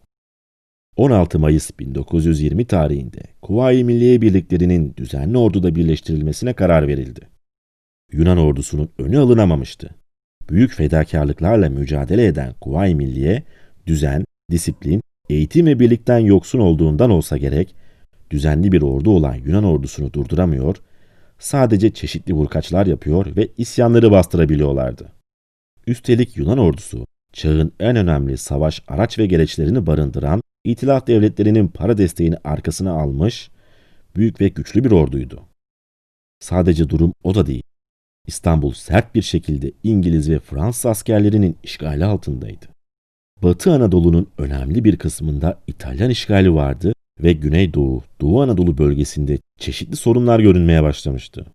[0.96, 7.22] 16 Mayıs 1920 tarihinde Kuvayi Milliye birliklerinin düzenli orduda birleştirilmesine karar verildi.
[8.12, 9.90] Yunan ordusunun önü alınamamıştı.
[10.50, 13.44] Büyük fedakarlıklarla mücadele eden Kuvayi Milliye,
[13.88, 17.76] düzen, disiplin, eğitim ve birlikten yoksun olduğundan olsa gerek,
[18.32, 20.76] düzenli bir ordu olan Yunan ordusunu durduramıyor,
[21.40, 25.12] sadece çeşitli vurkaçlar yapıyor ve isyanları bastırabiliyorlardı.
[25.88, 32.38] Üstelik Yunan ordusu, çağın en önemli savaş araç ve gereçlerini barındıran İtilaf devletlerinin para desteğini
[32.44, 33.50] arkasına almış,
[34.16, 35.46] büyük ve güçlü bir orduydu.
[36.40, 37.64] Sadece durum o da değil.
[38.28, 42.66] İstanbul sert bir şekilde İngiliz ve Fransız askerlerinin işgali altındaydı.
[43.44, 46.94] Batı Anadolu'nun önemli bir kısmında İtalyan işgali vardı
[47.24, 51.46] ve Güneydoğu, Doğu Anadolu bölgesinde çeşitli sorunlar görünmeye başlamıştı.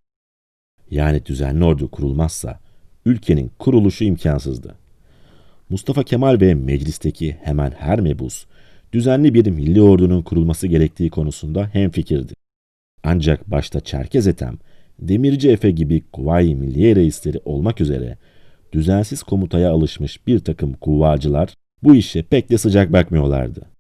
[0.90, 2.60] Yani düzenli ordu kurulmazsa
[3.04, 4.74] ülkenin kuruluşu imkansızdı.
[5.68, 8.46] Mustafa Kemal ve meclisteki hemen her mebus
[8.92, 12.34] düzenli bir milli ordunun kurulması gerektiği konusunda hemfikirdi.
[13.04, 14.58] Ancak başta Çerkez Ethem,
[14.98, 18.18] Demirci Efe gibi Kuvayi Milliye reisleri olmak üzere
[18.72, 23.79] düzensiz komutaya alışmış bir takım kuvvacılar bu işe pek de sıcak bakmıyorlardı.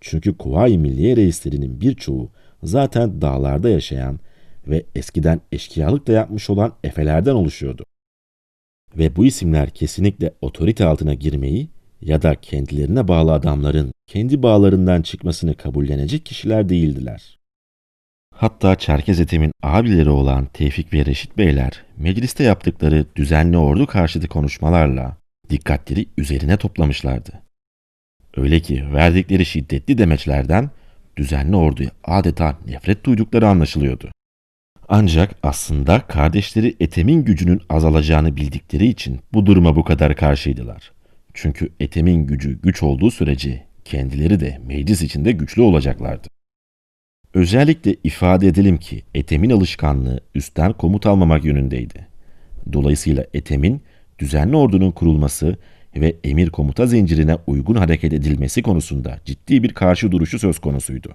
[0.00, 2.30] Çünkü Kuvayi Milliye reislerinin birçoğu
[2.62, 4.20] zaten dağlarda yaşayan
[4.66, 7.84] ve eskiden eşkıyalık da yapmış olan efelerden oluşuyordu.
[8.96, 11.68] Ve bu isimler kesinlikle otorite altına girmeyi
[12.00, 17.38] ya da kendilerine bağlı adamların kendi bağlarından çıkmasını kabullenecek kişiler değildiler.
[18.34, 25.16] Hatta Çerkez Ethem'in abileri olan Tevfik ve Reşit Beyler mecliste yaptıkları düzenli ordu karşıtı konuşmalarla
[25.50, 27.45] dikkatleri üzerine toplamışlardı.
[28.36, 30.70] Öyle ki verdikleri şiddetli demeçlerden
[31.16, 34.10] düzenli orduya adeta nefret duydukları anlaşılıyordu.
[34.88, 40.92] Ancak aslında kardeşleri Ethem'in gücünün azalacağını bildikleri için bu duruma bu kadar karşıydılar.
[41.34, 46.28] Çünkü Ethem'in gücü güç olduğu sürece kendileri de meclis içinde güçlü olacaklardı.
[47.34, 52.06] Özellikle ifade edelim ki Ethem'in alışkanlığı üstten komut almamak yönündeydi.
[52.72, 53.82] Dolayısıyla Ethem'in
[54.18, 55.56] düzenli ordunun kurulması
[56.00, 61.14] ve emir komuta zincirine uygun hareket edilmesi konusunda ciddi bir karşı duruşu söz konusuydu.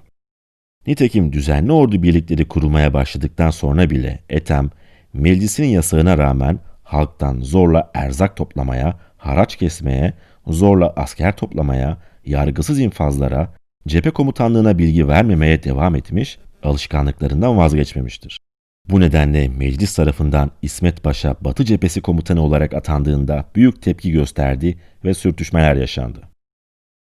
[0.87, 4.69] Nitekim düzenli ordu birlikleri kurulmaya başladıktan sonra bile Ethem,
[5.13, 10.13] meclisin yasağına rağmen halktan zorla erzak toplamaya, haraç kesmeye,
[10.47, 13.53] zorla asker toplamaya, yargısız infazlara,
[13.87, 18.40] cephe komutanlığına bilgi vermemeye devam etmiş, alışkanlıklarından vazgeçmemiştir.
[18.89, 25.13] Bu nedenle meclis tarafından İsmet Paşa Batı Cephesi komutanı olarak atandığında büyük tepki gösterdi ve
[25.13, 26.21] sürtüşmeler yaşandı.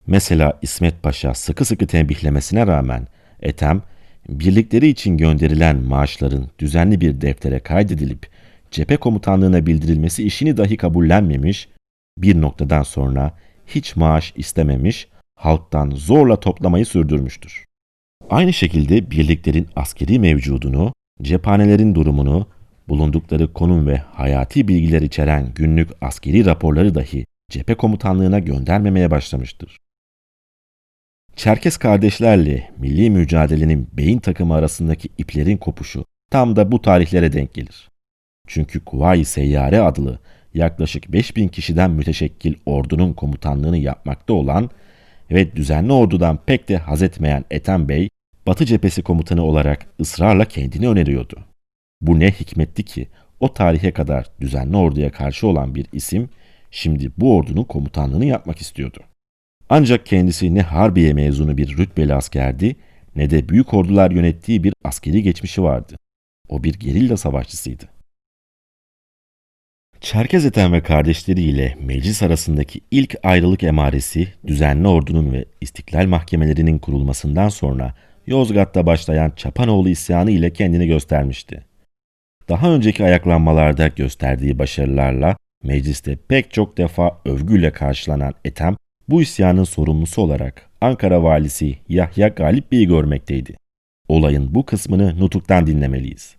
[0.08, 3.08] Mesela İsmet Paşa sıkı sıkı tembihlemesine rağmen
[3.42, 3.82] Ethem,
[4.30, 8.30] birlikleri için gönderilen maaşların düzenli bir deftere kaydedilip
[8.72, 11.70] cephe komutanlığına bildirilmesi işini dahi kabullenmemiş,
[12.18, 17.66] bir noktadan sonra hiç maaş istememiş, halktan zorla toplamayı sürdürmüştür.
[18.30, 22.48] Aynı şekilde birliklerin askeri mevcudunu, cephanelerin durumunu,
[22.90, 29.78] bulundukları konum ve hayati bilgiler içeren günlük askeri raporları dahi cephe komutanlığına göndermemeye başlamıştır.
[31.36, 37.90] Çerkes kardeşlerle milli mücadelenin beyin takımı arasındaki iplerin kopuşu tam da bu tarihlere denk gelir.
[38.48, 40.20] Çünkü Kuvayi Seyyare adlı
[40.54, 44.70] yaklaşık 5000 kişiden müteşekkil ordunun komutanlığını yapmakta olan
[45.32, 48.10] ve düzenli ordudan pek de haz etmeyen Ethem Bey,
[48.50, 51.40] Batı cephesi komutanı olarak ısrarla kendini öneriyordu.
[52.02, 53.08] Bu ne hikmetti ki
[53.40, 56.30] o tarihe kadar düzenli orduya karşı olan bir isim
[56.72, 59.00] şimdi bu ordunun komutanlığını yapmak istiyordu.
[59.70, 62.76] Ancak kendisi ne Harbiye mezunu bir rütbeli askerdi
[63.16, 65.96] ne de büyük ordular yönettiği bir askeri geçmişi vardı.
[66.48, 67.90] O bir gerilla savaşçısıydı.
[70.02, 77.50] Çerkez Ethem ve kardeşleriyle meclis arasındaki ilk ayrılık emaresi düzenli ordunun ve istiklal mahkemelerinin kurulmasından
[77.50, 77.96] sonra
[78.30, 81.64] Yozgat'ta başlayan Çapanoğlu isyanı ile kendini göstermişti.
[82.50, 88.76] Daha önceki ayaklanmalarda gösterdiği başarılarla mecliste pek çok defa övgüyle karşılanan Ethem
[89.08, 93.58] bu isyanın sorumlusu olarak Ankara valisi Yahya Galip Bey'i görmekteydi.
[94.08, 96.36] Olayın bu kısmını nutuktan dinlemeliyiz.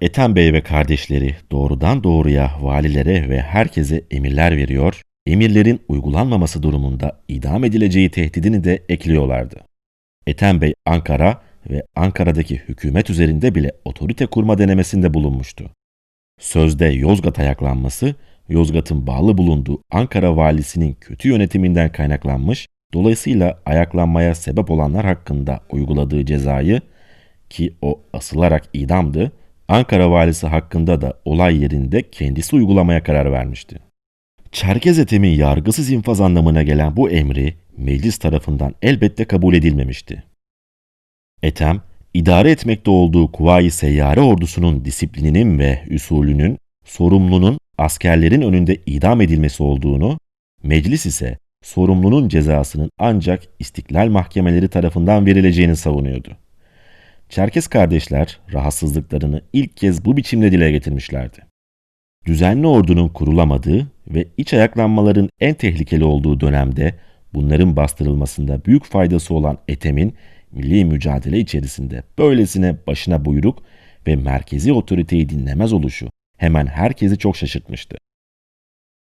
[0.00, 7.64] Ethem Bey ve kardeşleri doğrudan doğruya valilere ve herkese emirler veriyor, emirlerin uygulanmaması durumunda idam
[7.64, 9.69] edileceği tehdidini de ekliyorlardı.
[10.26, 11.40] Ethem Bey Ankara
[11.70, 15.70] ve Ankara'daki hükümet üzerinde bile otorite kurma denemesinde bulunmuştu.
[16.40, 18.14] Sözde Yozgat ayaklanması,
[18.48, 26.80] Yozgat'ın bağlı bulunduğu Ankara valisinin kötü yönetiminden kaynaklanmış, dolayısıyla ayaklanmaya sebep olanlar hakkında uyguladığı cezayı,
[27.50, 29.32] ki o asılarak idamdı,
[29.68, 33.76] Ankara valisi hakkında da olay yerinde kendisi uygulamaya karar vermişti.
[34.52, 40.22] Çerkez Ethem'in yargısız infaz anlamına gelen bu emri meclis tarafından elbette kabul edilmemişti.
[41.42, 41.82] Ethem,
[42.14, 50.18] idare etmekte olduğu Kuvayi Seyyare ordusunun disiplininin ve usulünün sorumlunun askerlerin önünde idam edilmesi olduğunu,
[50.62, 56.36] meclis ise sorumlunun cezasının ancak istiklal mahkemeleri tarafından verileceğini savunuyordu.
[57.28, 61.38] Çerkes kardeşler rahatsızlıklarını ilk kez bu biçimde dile getirmişlerdi.
[62.26, 66.94] Düzenli ordunun kurulamadığı ve iç ayaklanmaların en tehlikeli olduğu dönemde
[67.34, 70.14] bunların bastırılmasında büyük faydası olan Ethem'in
[70.52, 73.62] milli mücadele içerisinde böylesine başına buyruk
[74.06, 77.96] ve merkezi otoriteyi dinlemez oluşu hemen herkesi çok şaşırtmıştı.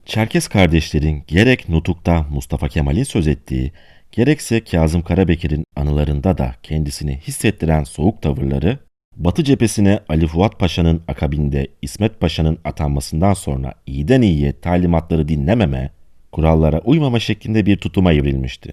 [0.04, 3.72] Çerkes kardeşlerin gerek Nutuk'ta Mustafa Kemal'in söz ettiği,
[4.12, 8.78] gerekse Kazım Karabekir'in anılarında da kendisini hissettiren soğuk tavırları,
[9.16, 15.90] Batı cephesine Ali Fuat Paşa'nın akabinde İsmet Paşa'nın atanmasından sonra iyiden iyiye talimatları dinlememe,
[16.32, 18.72] kurallara uymama şeklinde bir tutuma evrilmişti.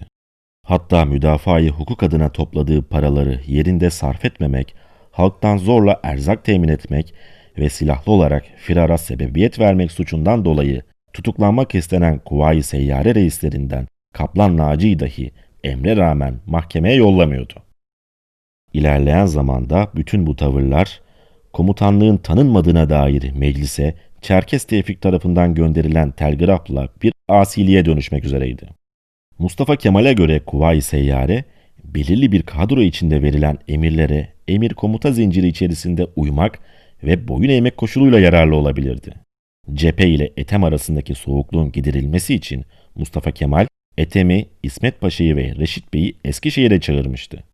[0.66, 4.74] Hatta müdafaa hukuk adına topladığı paraları yerinde sarf etmemek,
[5.10, 7.14] halktan zorla erzak temin etmek
[7.58, 10.82] ve silahlı olarak firara sebebiyet vermek suçundan dolayı
[11.12, 15.32] tutuklanmak istenen Kuvayi Seyyare reislerinden Kaplan Naci'yi dahi
[15.64, 17.54] emre rağmen mahkemeye yollamıyordu.
[18.72, 21.00] İlerleyen zamanda bütün bu tavırlar
[21.52, 23.94] komutanlığın tanınmadığına dair meclise
[24.26, 28.68] Çerkes Tevfik tarafından gönderilen telgrafla bir asiliye dönüşmek üzereydi.
[29.38, 31.44] Mustafa Kemal'e göre Kuvayi Seyyare,
[31.84, 36.58] belirli bir kadro içinde verilen emirlere emir komuta zinciri içerisinde uymak
[37.02, 39.14] ve boyun eğmek koşuluyla yararlı olabilirdi.
[39.74, 42.64] Cephe ile Ethem arasındaki soğukluğun giderilmesi için
[42.94, 43.66] Mustafa Kemal,
[43.98, 47.44] Ethem'i, İsmet Paşa'yı ve Reşit Bey'i Eskişehir'e çağırmıştı.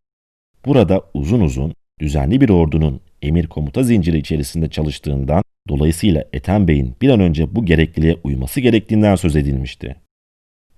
[0.67, 7.09] Burada uzun uzun düzenli bir ordunun emir komuta zinciri içerisinde çalıştığından dolayısıyla Ethem Bey'in bir
[7.09, 9.97] an önce bu gerekliliğe uyması gerektiğinden söz edilmişti.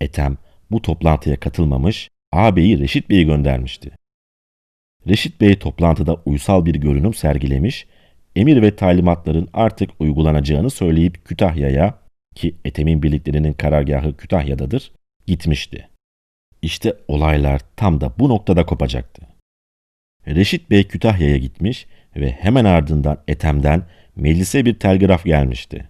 [0.01, 0.39] Ethem
[0.71, 3.91] bu toplantıya katılmamış, ağabeyi Reşit Bey'i göndermişti.
[5.09, 7.87] Reşit Bey toplantıda uysal bir görünüm sergilemiş,
[8.37, 11.99] emir ve talimatların artık uygulanacağını söyleyip Kütahya'ya
[12.35, 14.93] ki Ethem'in birliklerinin karargahı Kütahya'dadır,
[15.27, 15.89] gitmişti.
[16.63, 19.23] İşte olaylar tam da bu noktada kopacaktı.
[20.27, 21.87] Reşit Bey Kütahya'ya gitmiş
[22.17, 23.83] ve hemen ardından Ethem'den
[24.17, 25.89] meclise bir telgraf gelmişti.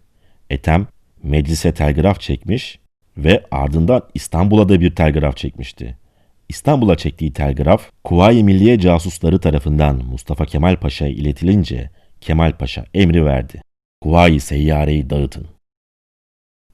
[0.50, 0.86] Ethem
[1.22, 2.78] meclise telgraf çekmiş
[3.16, 5.96] ve ardından İstanbul'a da bir telgraf çekmişti.
[6.48, 13.60] İstanbul'a çektiği telgraf Kuvayi Milliye casusları tarafından Mustafa Kemal Paşa'ya iletilince Kemal Paşa emri verdi.
[14.00, 15.46] Kuvayi Seyyare'yi dağıtın.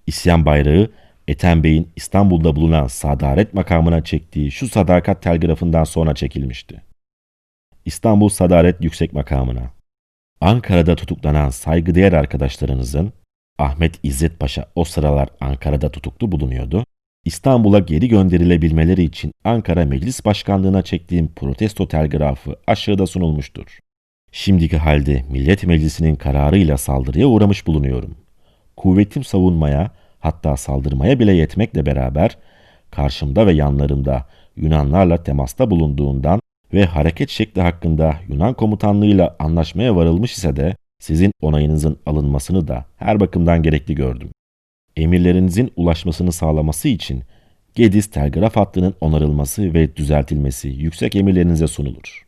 [0.06, 0.90] İsyan bayrağı
[1.28, 6.82] Ethem Bey'in İstanbul'da bulunan Sadaret makamına çektiği şu sadakat telgrafından sonra çekilmişti.
[7.90, 9.70] İstanbul Sadaret Yüksek Makamına.
[10.40, 13.12] Ankara'da tutuklanan saygıdeğer arkadaşlarınızın
[13.58, 16.84] Ahmet İzzet Paşa o sıralar Ankara'da tutuklu bulunuyordu.
[17.24, 23.78] İstanbul'a geri gönderilebilmeleri için Ankara Meclis Başkanlığı'na çektiğim protesto telgrafı aşağıda sunulmuştur.
[24.32, 28.14] Şimdiki halde Millet Meclisi'nin kararıyla saldırıya uğramış bulunuyorum.
[28.76, 32.38] Kuvvetim savunmaya, hatta saldırmaya bile yetmekle beraber
[32.90, 34.26] karşımda ve yanlarımda
[34.56, 36.40] Yunanlarla temasta bulunduğundan
[36.72, 43.20] ve hareket şekli hakkında Yunan komutanlığıyla anlaşmaya varılmış ise de sizin onayınızın alınmasını da her
[43.20, 44.30] bakımdan gerekli gördüm.
[44.96, 47.22] Emirlerinizin ulaşmasını sağlaması için
[47.74, 52.26] Gediz telgraf hattının onarılması ve düzeltilmesi yüksek emirlerinize sunulur.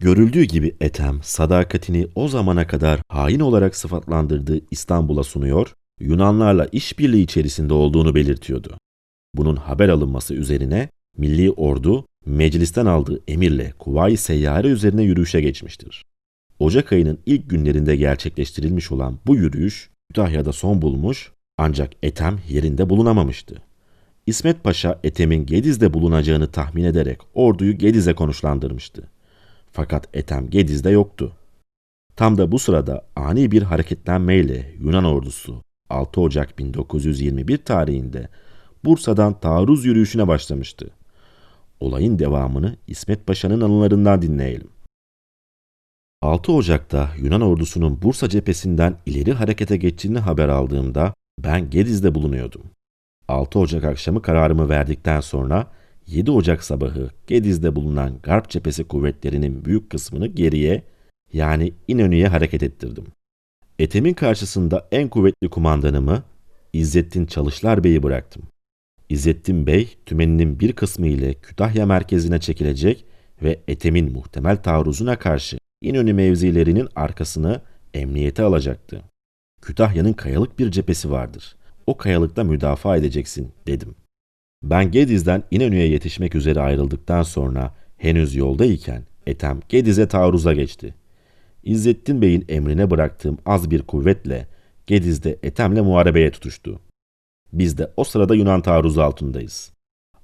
[0.00, 7.74] Görüldüğü gibi Ethem, sadakatini o zamana kadar hain olarak sıfatlandırdığı İstanbul'a sunuyor, Yunanlarla işbirliği içerisinde
[7.74, 8.78] olduğunu belirtiyordu.
[9.34, 16.04] Bunun haber alınması üzerine Milli Ordu meclisten aldığı emirle Kuvayi Seyyare üzerine yürüyüşe geçmiştir.
[16.58, 23.62] Ocak ayının ilk günlerinde gerçekleştirilmiş olan bu yürüyüş Kütahya'da son bulmuş ancak Ethem yerinde bulunamamıştı.
[24.26, 29.02] İsmet Paşa Ethem'in Gediz'de bulunacağını tahmin ederek orduyu Gediz'e konuşlandırmıştı.
[29.72, 31.32] Fakat Ethem Gediz'de yoktu.
[32.16, 38.28] Tam da bu sırada ani bir hareketlenmeyle Yunan ordusu 6 Ocak 1921 tarihinde
[38.84, 40.90] Bursa'dan taarruz yürüyüşüne başlamıştı.
[41.84, 44.68] Olayın devamını İsmet Paşa'nın anılarından dinleyelim.
[46.22, 52.62] 6 Ocak'ta Yunan ordusunun Bursa cephesinden ileri harekete geçtiğini haber aldığımda ben Gediz'de bulunuyordum.
[53.28, 55.72] 6 Ocak akşamı kararımı verdikten sonra
[56.06, 60.82] 7 Ocak sabahı Gediz'de bulunan Garp cephesi kuvvetlerinin büyük kısmını geriye
[61.32, 63.06] yani İnönü'ye hareket ettirdim.
[63.78, 66.22] Ethem'in karşısında en kuvvetli kumandanımı
[66.72, 68.42] İzzettin Çalışlar Bey'i bıraktım.
[69.14, 73.04] İzzettin Bey tümeninin bir kısmı ile Kütahya merkezine çekilecek
[73.42, 77.60] ve Ethem'in muhtemel taarruzuna karşı İnönü mevzilerinin arkasını
[77.94, 79.02] emniyete alacaktı.
[79.62, 81.56] Kütahya'nın kayalık bir cephesi vardır.
[81.86, 83.94] O kayalıkta müdafaa edeceksin dedim.
[84.62, 90.94] Ben Gediz'den İnönü'ye yetişmek üzere ayrıldıktan sonra henüz yoldayken Ethem Gediz'e taarruza geçti.
[91.64, 94.46] İzzettin Bey'in emrine bıraktığım az bir kuvvetle
[94.86, 96.80] Gediz'de Ethem'le muharebeye tutuştu.
[97.54, 99.72] Biz de o sırada Yunan taarruzu altındayız.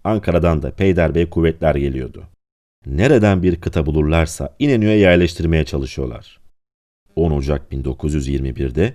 [0.05, 2.25] Ankara'dan da Peyderbey kuvvetler geliyordu.
[2.87, 6.41] Nereden bir kıta bulurlarsa İnönü'ye yerleştirmeye çalışıyorlar.
[7.17, 8.95] 10 Ocak 1921'de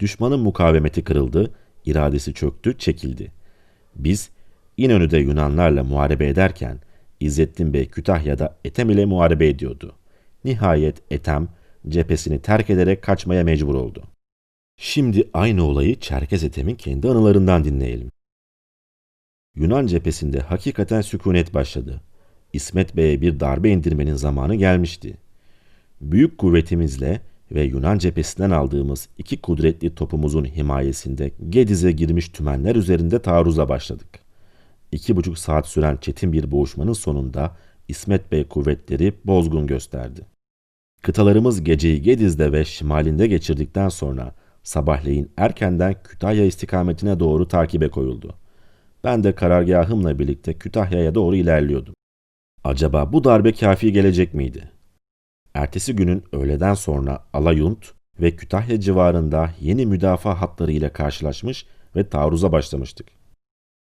[0.00, 1.50] düşmanın mukavemeti kırıldı,
[1.84, 3.32] iradesi çöktü, çekildi.
[3.96, 4.30] Biz
[4.76, 6.80] İnönü'de Yunanlarla muharebe ederken
[7.20, 9.92] İzzettin Bey Kütahya'da Ethem ile muharebe ediyordu.
[10.44, 11.48] Nihayet Ethem
[11.88, 14.02] cephesini terk ederek kaçmaya mecbur oldu.
[14.78, 18.10] Şimdi aynı olayı Çerkez Ethem'in kendi anılarından dinleyelim.
[19.54, 22.02] Yunan cephesinde hakikaten sükunet başladı.
[22.52, 25.14] İsmet Bey'e bir darbe indirmenin zamanı gelmişti.
[26.00, 27.20] Büyük kuvvetimizle
[27.52, 34.18] ve Yunan cephesinden aldığımız iki kudretli topumuzun himayesinde Gediz'e girmiş tümenler üzerinde taarruza başladık.
[34.92, 37.56] İki buçuk saat süren çetin bir boğuşmanın sonunda
[37.88, 40.20] İsmet Bey kuvvetleri bozgun gösterdi.
[41.02, 44.34] Kıtalarımız geceyi Gediz'de ve şimalinde geçirdikten sonra
[44.66, 48.34] sabahleyin erkenden Kütahya istikametine doğru takibe koyuldu.
[49.04, 51.94] Ben de karargahımla birlikte Kütahya'ya doğru ilerliyordum.
[52.64, 54.70] Acaba bu darbe kafi gelecek miydi?
[55.54, 62.52] Ertesi günün öğleden sonra Alayunt ve Kütahya civarında yeni müdafaa hatları ile karşılaşmış ve taarruza
[62.52, 63.06] başlamıştık.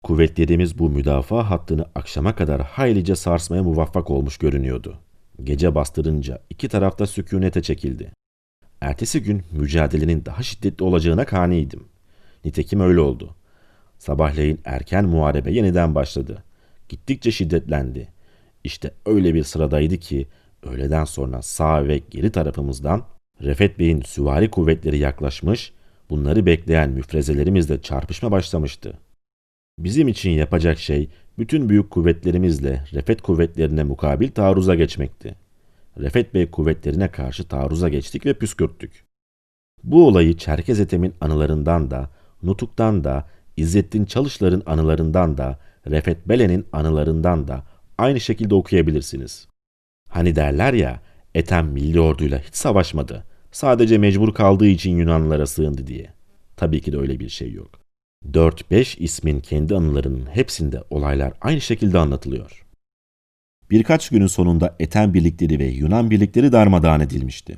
[0.05, 4.99] Kuvvetlerimiz bu müdafaa hattını akşama kadar haylice sarsmaya muvaffak olmuş görünüyordu.
[5.45, 8.13] Gece bastırınca iki tarafta sükunete çekildi.
[8.81, 11.85] Ertesi gün mücadelenin daha şiddetli olacağına kaniydim.
[12.45, 13.35] Nitekim öyle oldu.
[13.99, 16.45] Sabahleyin erken muharebe yeniden başladı.
[16.89, 18.09] Gittikçe şiddetlendi.
[18.65, 20.27] İşte öyle bir sıradaydı ki
[20.63, 23.05] öğleden sonra sağ ve geri tarafımızdan
[23.43, 25.73] Refet Bey'in süvari kuvvetleri yaklaşmış,
[26.11, 28.99] bunları bekleyen müfrezelerimizle çarpışma başlamıştı.
[29.79, 31.09] Bizim için yapacak şey
[31.39, 35.35] bütün büyük kuvvetlerimizle Refet kuvvetlerine mukabil taarruza geçmekti.
[35.99, 39.05] Refet Bey kuvvetlerine karşı taarruza geçtik ve püskürttük.
[39.85, 42.11] Bu olayı Çerkez Ethem'in anılarından da,
[42.43, 47.65] Nutuk'tan da, İzzettin Çalışlar'ın anılarından da, Refet Belen'in anılarından da
[47.99, 49.49] aynı şekilde okuyabilirsiniz.
[50.11, 51.01] Hani derler ya,
[51.35, 53.25] Ethem milli orduyla hiç savaşmadı.
[53.53, 56.13] Sadece mecbur kaldığı için Yunanlılara sığındı diye.
[56.57, 57.81] Tabii ki de öyle bir şey yok.
[58.33, 62.68] 4-5 ismin kendi anılarının hepsinde olaylar aynı şekilde anlatılıyor.
[63.71, 67.57] Birkaç günün sonunda Ethem birlikleri ve Yunan birlikleri darmadağın edilmişti.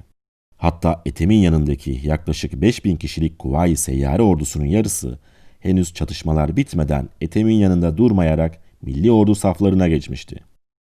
[0.57, 5.19] Hatta Ethem'in yanındaki yaklaşık 5000 kişilik Kuvayi Seyyare ordusunun yarısı
[5.61, 10.37] henüz çatışmalar bitmeden Ethem'in yanında durmayarak milli ordu saflarına geçmişti.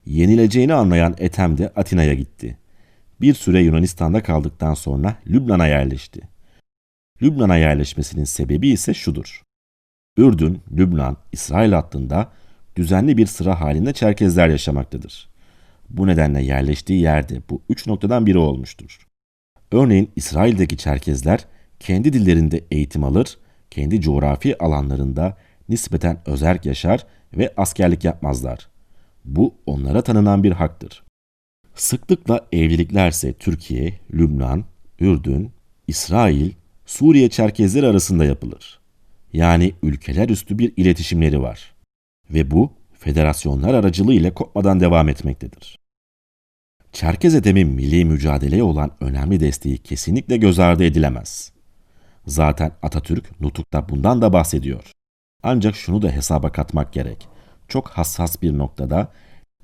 [0.07, 2.59] Yenileceğini anlayan Ethem de Atina'ya gitti.
[3.21, 6.21] Bir süre Yunanistan'da kaldıktan sonra Lübnan'a yerleşti.
[7.23, 9.43] Lübnan'a yerleşmesinin sebebi ise şudur.
[10.17, 12.33] Ürdün, Lübnan, İsrail hattında
[12.77, 15.29] düzenli bir sıra halinde Çerkezler yaşamaktadır.
[15.91, 18.99] Bu nedenle yerleştiği yerde bu üç noktadan biri olmuştur.
[19.73, 21.45] Örneğin İsrail'deki Çerkezler
[21.81, 23.39] kendi dillerinde eğitim alır,
[23.71, 25.37] kendi coğrafi alanlarında
[25.69, 27.07] nispeten özerk yaşar
[27.37, 28.69] ve askerlik yapmazlar.
[29.25, 31.05] Bu onlara tanınan bir haktır.
[31.75, 34.65] Sıklıkla evliliklerse Türkiye, Lübnan,
[35.01, 35.51] Ürdün,
[35.87, 36.53] İsrail,
[36.87, 38.81] Suriye Çerkezleri arasında yapılır.
[39.33, 41.74] Yani ülkeler üstü bir iletişimleri var.
[42.31, 45.79] Ve bu federasyonlar aracılığı ile kopmadan devam etmektedir.
[46.93, 51.53] Çerkez edemin milli mücadeleye olan önemli desteği kesinlikle göz ardı edilemez.
[52.27, 54.93] Zaten Atatürk Nutuk'ta bundan da bahsediyor.
[55.43, 57.29] Ancak şunu da hesaba katmak gerek.
[57.69, 59.13] Çok hassas bir noktada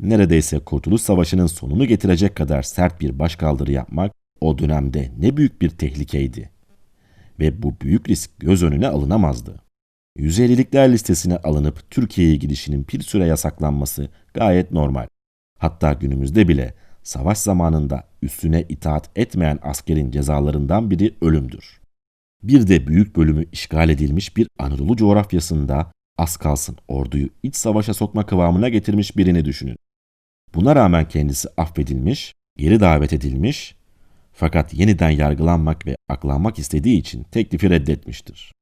[0.00, 5.70] neredeyse Kurtuluş Savaşı'nın sonunu getirecek kadar sert bir başkaldırı yapmak o dönemde ne büyük bir
[5.70, 6.50] tehlikeydi.
[7.40, 9.62] Ve bu büyük risk göz önüne alınamazdı.
[10.20, 15.06] 150'likler listesine alınıp Türkiye'ye gidişinin bir süre yasaklanması gayet normal.
[15.58, 21.80] Hatta günümüzde bile savaş zamanında üstüne itaat etmeyen askerin cezalarından biri ölümdür.
[22.42, 28.26] Bir de büyük bölümü işgal edilmiş bir Anadolu coğrafyasında az kalsın orduyu iç savaşa sokma
[28.26, 29.76] kıvamına getirmiş birini düşünün.
[30.54, 33.74] Buna rağmen kendisi affedilmiş, geri davet edilmiş
[34.32, 38.52] fakat yeniden yargılanmak ve aklanmak istediği için teklifi reddetmiştir.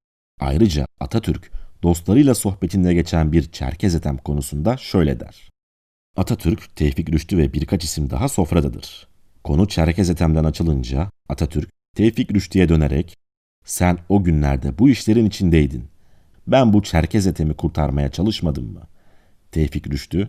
[0.41, 1.51] Ayrıca Atatürk
[1.82, 5.49] dostlarıyla sohbetinde geçen bir Çerkez etem konusunda şöyle der.
[6.16, 9.09] Atatürk, Tevfik Rüştü ve birkaç isim daha sofradadır.
[9.45, 13.16] Konu Çerkez etemden açılınca Atatürk, Tevfik Rüştü'ye dönerek
[13.64, 15.84] sen o günlerde bu işlerin içindeydin.
[16.47, 18.82] Ben bu Çerkez etemi kurtarmaya çalışmadım mı?
[19.53, 20.28] Tevfik Rüştü,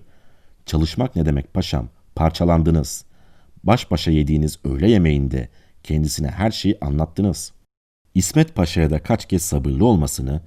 [0.65, 3.05] çalışmak ne demek paşam, parçalandınız.
[3.63, 5.49] Baş başa yediğiniz öğle yemeğinde
[5.83, 7.53] kendisine her şeyi anlattınız.
[8.15, 10.41] İsmet Paşa'ya da kaç kez sabırlı olmasını,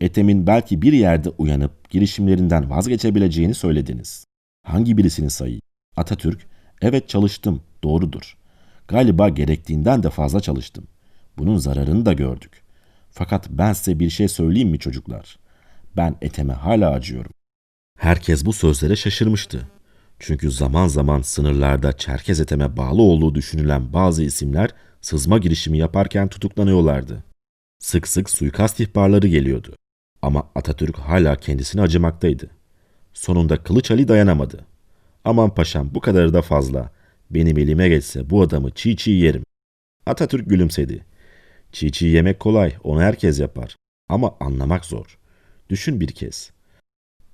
[0.00, 4.24] Ethem'in belki bir yerde uyanıp girişimlerinden vazgeçebileceğini söylediniz.
[4.62, 5.60] Hangi birisini sayayım?
[5.96, 6.46] Atatürk,
[6.82, 8.36] evet çalıştım, doğrudur.
[8.88, 10.86] Galiba gerektiğinden de fazla çalıştım.
[11.38, 12.62] Bunun zararını da gördük.
[13.10, 15.38] Fakat ben size bir şey söyleyeyim mi çocuklar?
[15.96, 17.32] Ben Ethem'e hala acıyorum.
[17.98, 19.68] Herkes bu sözlere şaşırmıştı.
[20.18, 24.70] Çünkü zaman zaman sınırlarda Çerkez Ethem'e bağlı olduğu düşünülen bazı isimler
[25.06, 27.24] sızma girişimi yaparken tutuklanıyorlardı.
[27.78, 29.76] Sık sık suikast ihbarları geliyordu.
[30.22, 32.50] Ama Atatürk hala kendisine acımaktaydı.
[33.12, 34.66] Sonunda Kılıç Ali dayanamadı.
[35.24, 36.90] Aman paşam bu kadarı da fazla.
[37.30, 39.44] Benim elime geçse bu adamı çiğ çiğ yerim.
[40.06, 41.06] Atatürk gülümsedi.
[41.72, 43.76] Çiğ çiğ yemek kolay, onu herkes yapar.
[44.08, 45.18] Ama anlamak zor.
[45.70, 46.50] Düşün bir kez.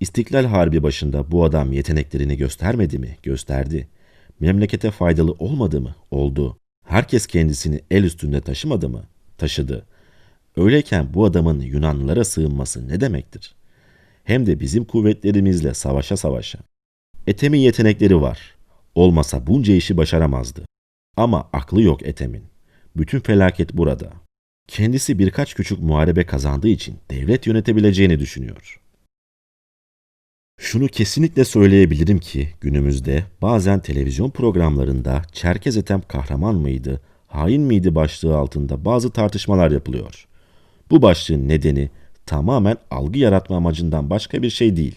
[0.00, 3.16] İstiklal Harbi başında bu adam yeteneklerini göstermedi mi?
[3.22, 3.88] Gösterdi.
[4.40, 5.94] Memlekete faydalı olmadı mı?
[6.10, 6.61] Oldu.
[6.84, 9.04] Herkes kendisini el üstünde taşımadı mı?
[9.38, 9.86] Taşıdı.
[10.56, 13.54] Öyleyken bu adamın Yunanlılara sığınması ne demektir?
[14.24, 16.58] Hem de bizim kuvvetlerimizle savaşa savaşa.
[17.26, 18.54] Ethem'in yetenekleri var.
[18.94, 20.64] Olmasa bunca işi başaramazdı.
[21.16, 22.44] Ama aklı yok Ethem'in.
[22.96, 24.12] Bütün felaket burada.
[24.68, 28.81] Kendisi birkaç küçük muharebe kazandığı için devlet yönetebileceğini düşünüyor.
[30.62, 38.36] Şunu kesinlikle söyleyebilirim ki günümüzde bazen televizyon programlarında Çerkez Ethem kahraman mıydı, hain miydi başlığı
[38.36, 40.26] altında bazı tartışmalar yapılıyor.
[40.90, 41.90] Bu başlığın nedeni
[42.26, 44.94] tamamen algı yaratma amacından başka bir şey değil.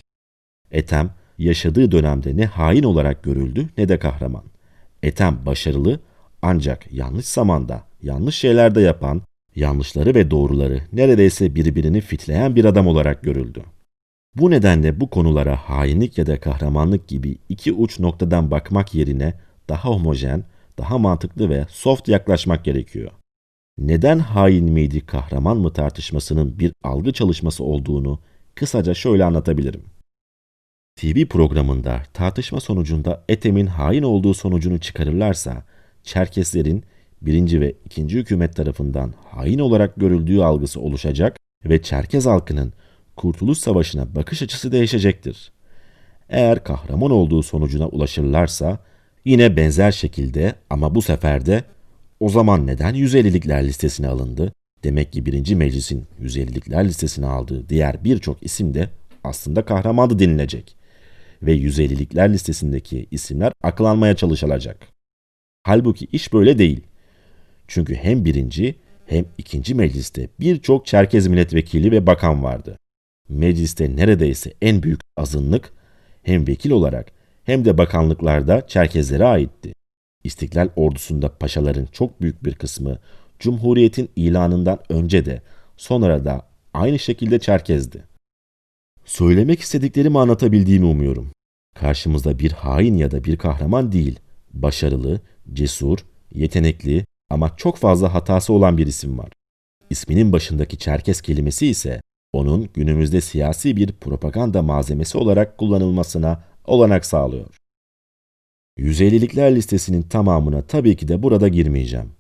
[0.72, 4.44] Ethem yaşadığı dönemde ne hain olarak görüldü ne de kahraman.
[5.04, 6.00] Ethem başarılı
[6.42, 9.22] ancak yanlış zamanda yanlış şeyler de yapan,
[9.56, 13.64] yanlışları ve doğruları neredeyse birbirini fitleyen bir adam olarak görüldü.
[14.36, 19.34] Bu nedenle bu konulara hainlik ya da kahramanlık gibi iki uç noktadan bakmak yerine
[19.70, 20.44] daha homojen,
[20.78, 23.12] daha mantıklı ve soft yaklaşmak gerekiyor.
[23.78, 28.20] Neden hain miydi, kahraman mı tartışmasının bir algı çalışması olduğunu
[28.56, 29.84] kısaca şöyle anlatabilirim.
[30.96, 35.64] TV programında tartışma sonucunda Ethem'in hain olduğu sonucunu çıkarırlarsa,
[36.04, 36.84] Çerkeslerin
[37.22, 42.74] birinci ve ikinci hükümet tarafından hain olarak görüldüğü algısı oluşacak ve Çerkez halkının
[43.16, 45.52] Kurtuluş Savaşı'na bakış açısı değişecektir.
[46.30, 48.80] Eğer kahraman olduğu sonucuna ulaşırlarsa
[49.26, 51.64] yine benzer şekilde ama bu sefer de
[52.20, 54.54] o zaman neden 150'likler listesine alındı?
[54.84, 58.90] Demek ki birinci meclisin 150'likler listesine aldığı diğer birçok isim de
[59.24, 60.76] aslında kahramandı denilecek.
[61.42, 64.88] Ve 150'likler listesindeki isimler aklanmaya çalışılacak.
[65.64, 66.82] Halbuki iş böyle değil.
[67.68, 72.80] Çünkü hem birinci hem ikinci mecliste birçok Çerkez milletvekili ve bakan vardı.
[73.30, 75.74] Mecliste neredeyse en büyük azınlık
[76.24, 77.12] hem vekil olarak
[77.44, 79.74] hem de bakanlıklarda Çerkezlere aitti.
[80.24, 82.98] İstiklal ordusunda paşaların çok büyük bir kısmı
[83.40, 85.42] Cumhuriyet'in ilanından önce de
[85.78, 88.04] sonra da aynı şekilde Çerkez'di.
[89.06, 91.32] Söylemek istediklerimi anlatabildiğimi umuyorum.
[91.76, 94.20] Karşımızda bir hain ya da bir kahraman değil,
[94.54, 95.22] başarılı,
[95.54, 96.00] cesur,
[96.32, 99.32] yetenekli ama çok fazla hatası olan bir isim var.
[99.90, 102.02] İsminin başındaki Çerkes kelimesi ise
[102.36, 107.62] onun günümüzde siyasi bir propaganda malzemesi olarak kullanılmasına olanak sağlıyor.
[108.80, 112.12] 150'likler listesinin tamamına tabii ki de burada girmeyeceğim.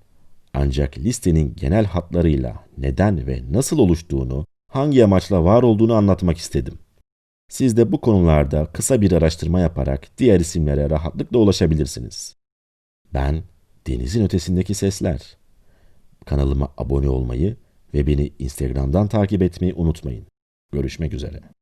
[0.53, 6.79] Ancak listenin genel hatlarıyla neden ve nasıl oluştuğunu, hangi amaçla var olduğunu anlatmak istedim.
[7.49, 12.35] Siz de bu konularda kısa bir araştırma yaparak diğer isimlere rahatlıkla ulaşabilirsiniz.
[13.13, 13.43] Ben
[13.87, 15.37] Denizin Ötesindeki Sesler.
[16.25, 17.55] Kanalıma abone olmayı
[17.95, 20.27] ve beni Instagram'dan takip etmeyi unutmayın.
[20.71, 21.54] Görüşmek üzere.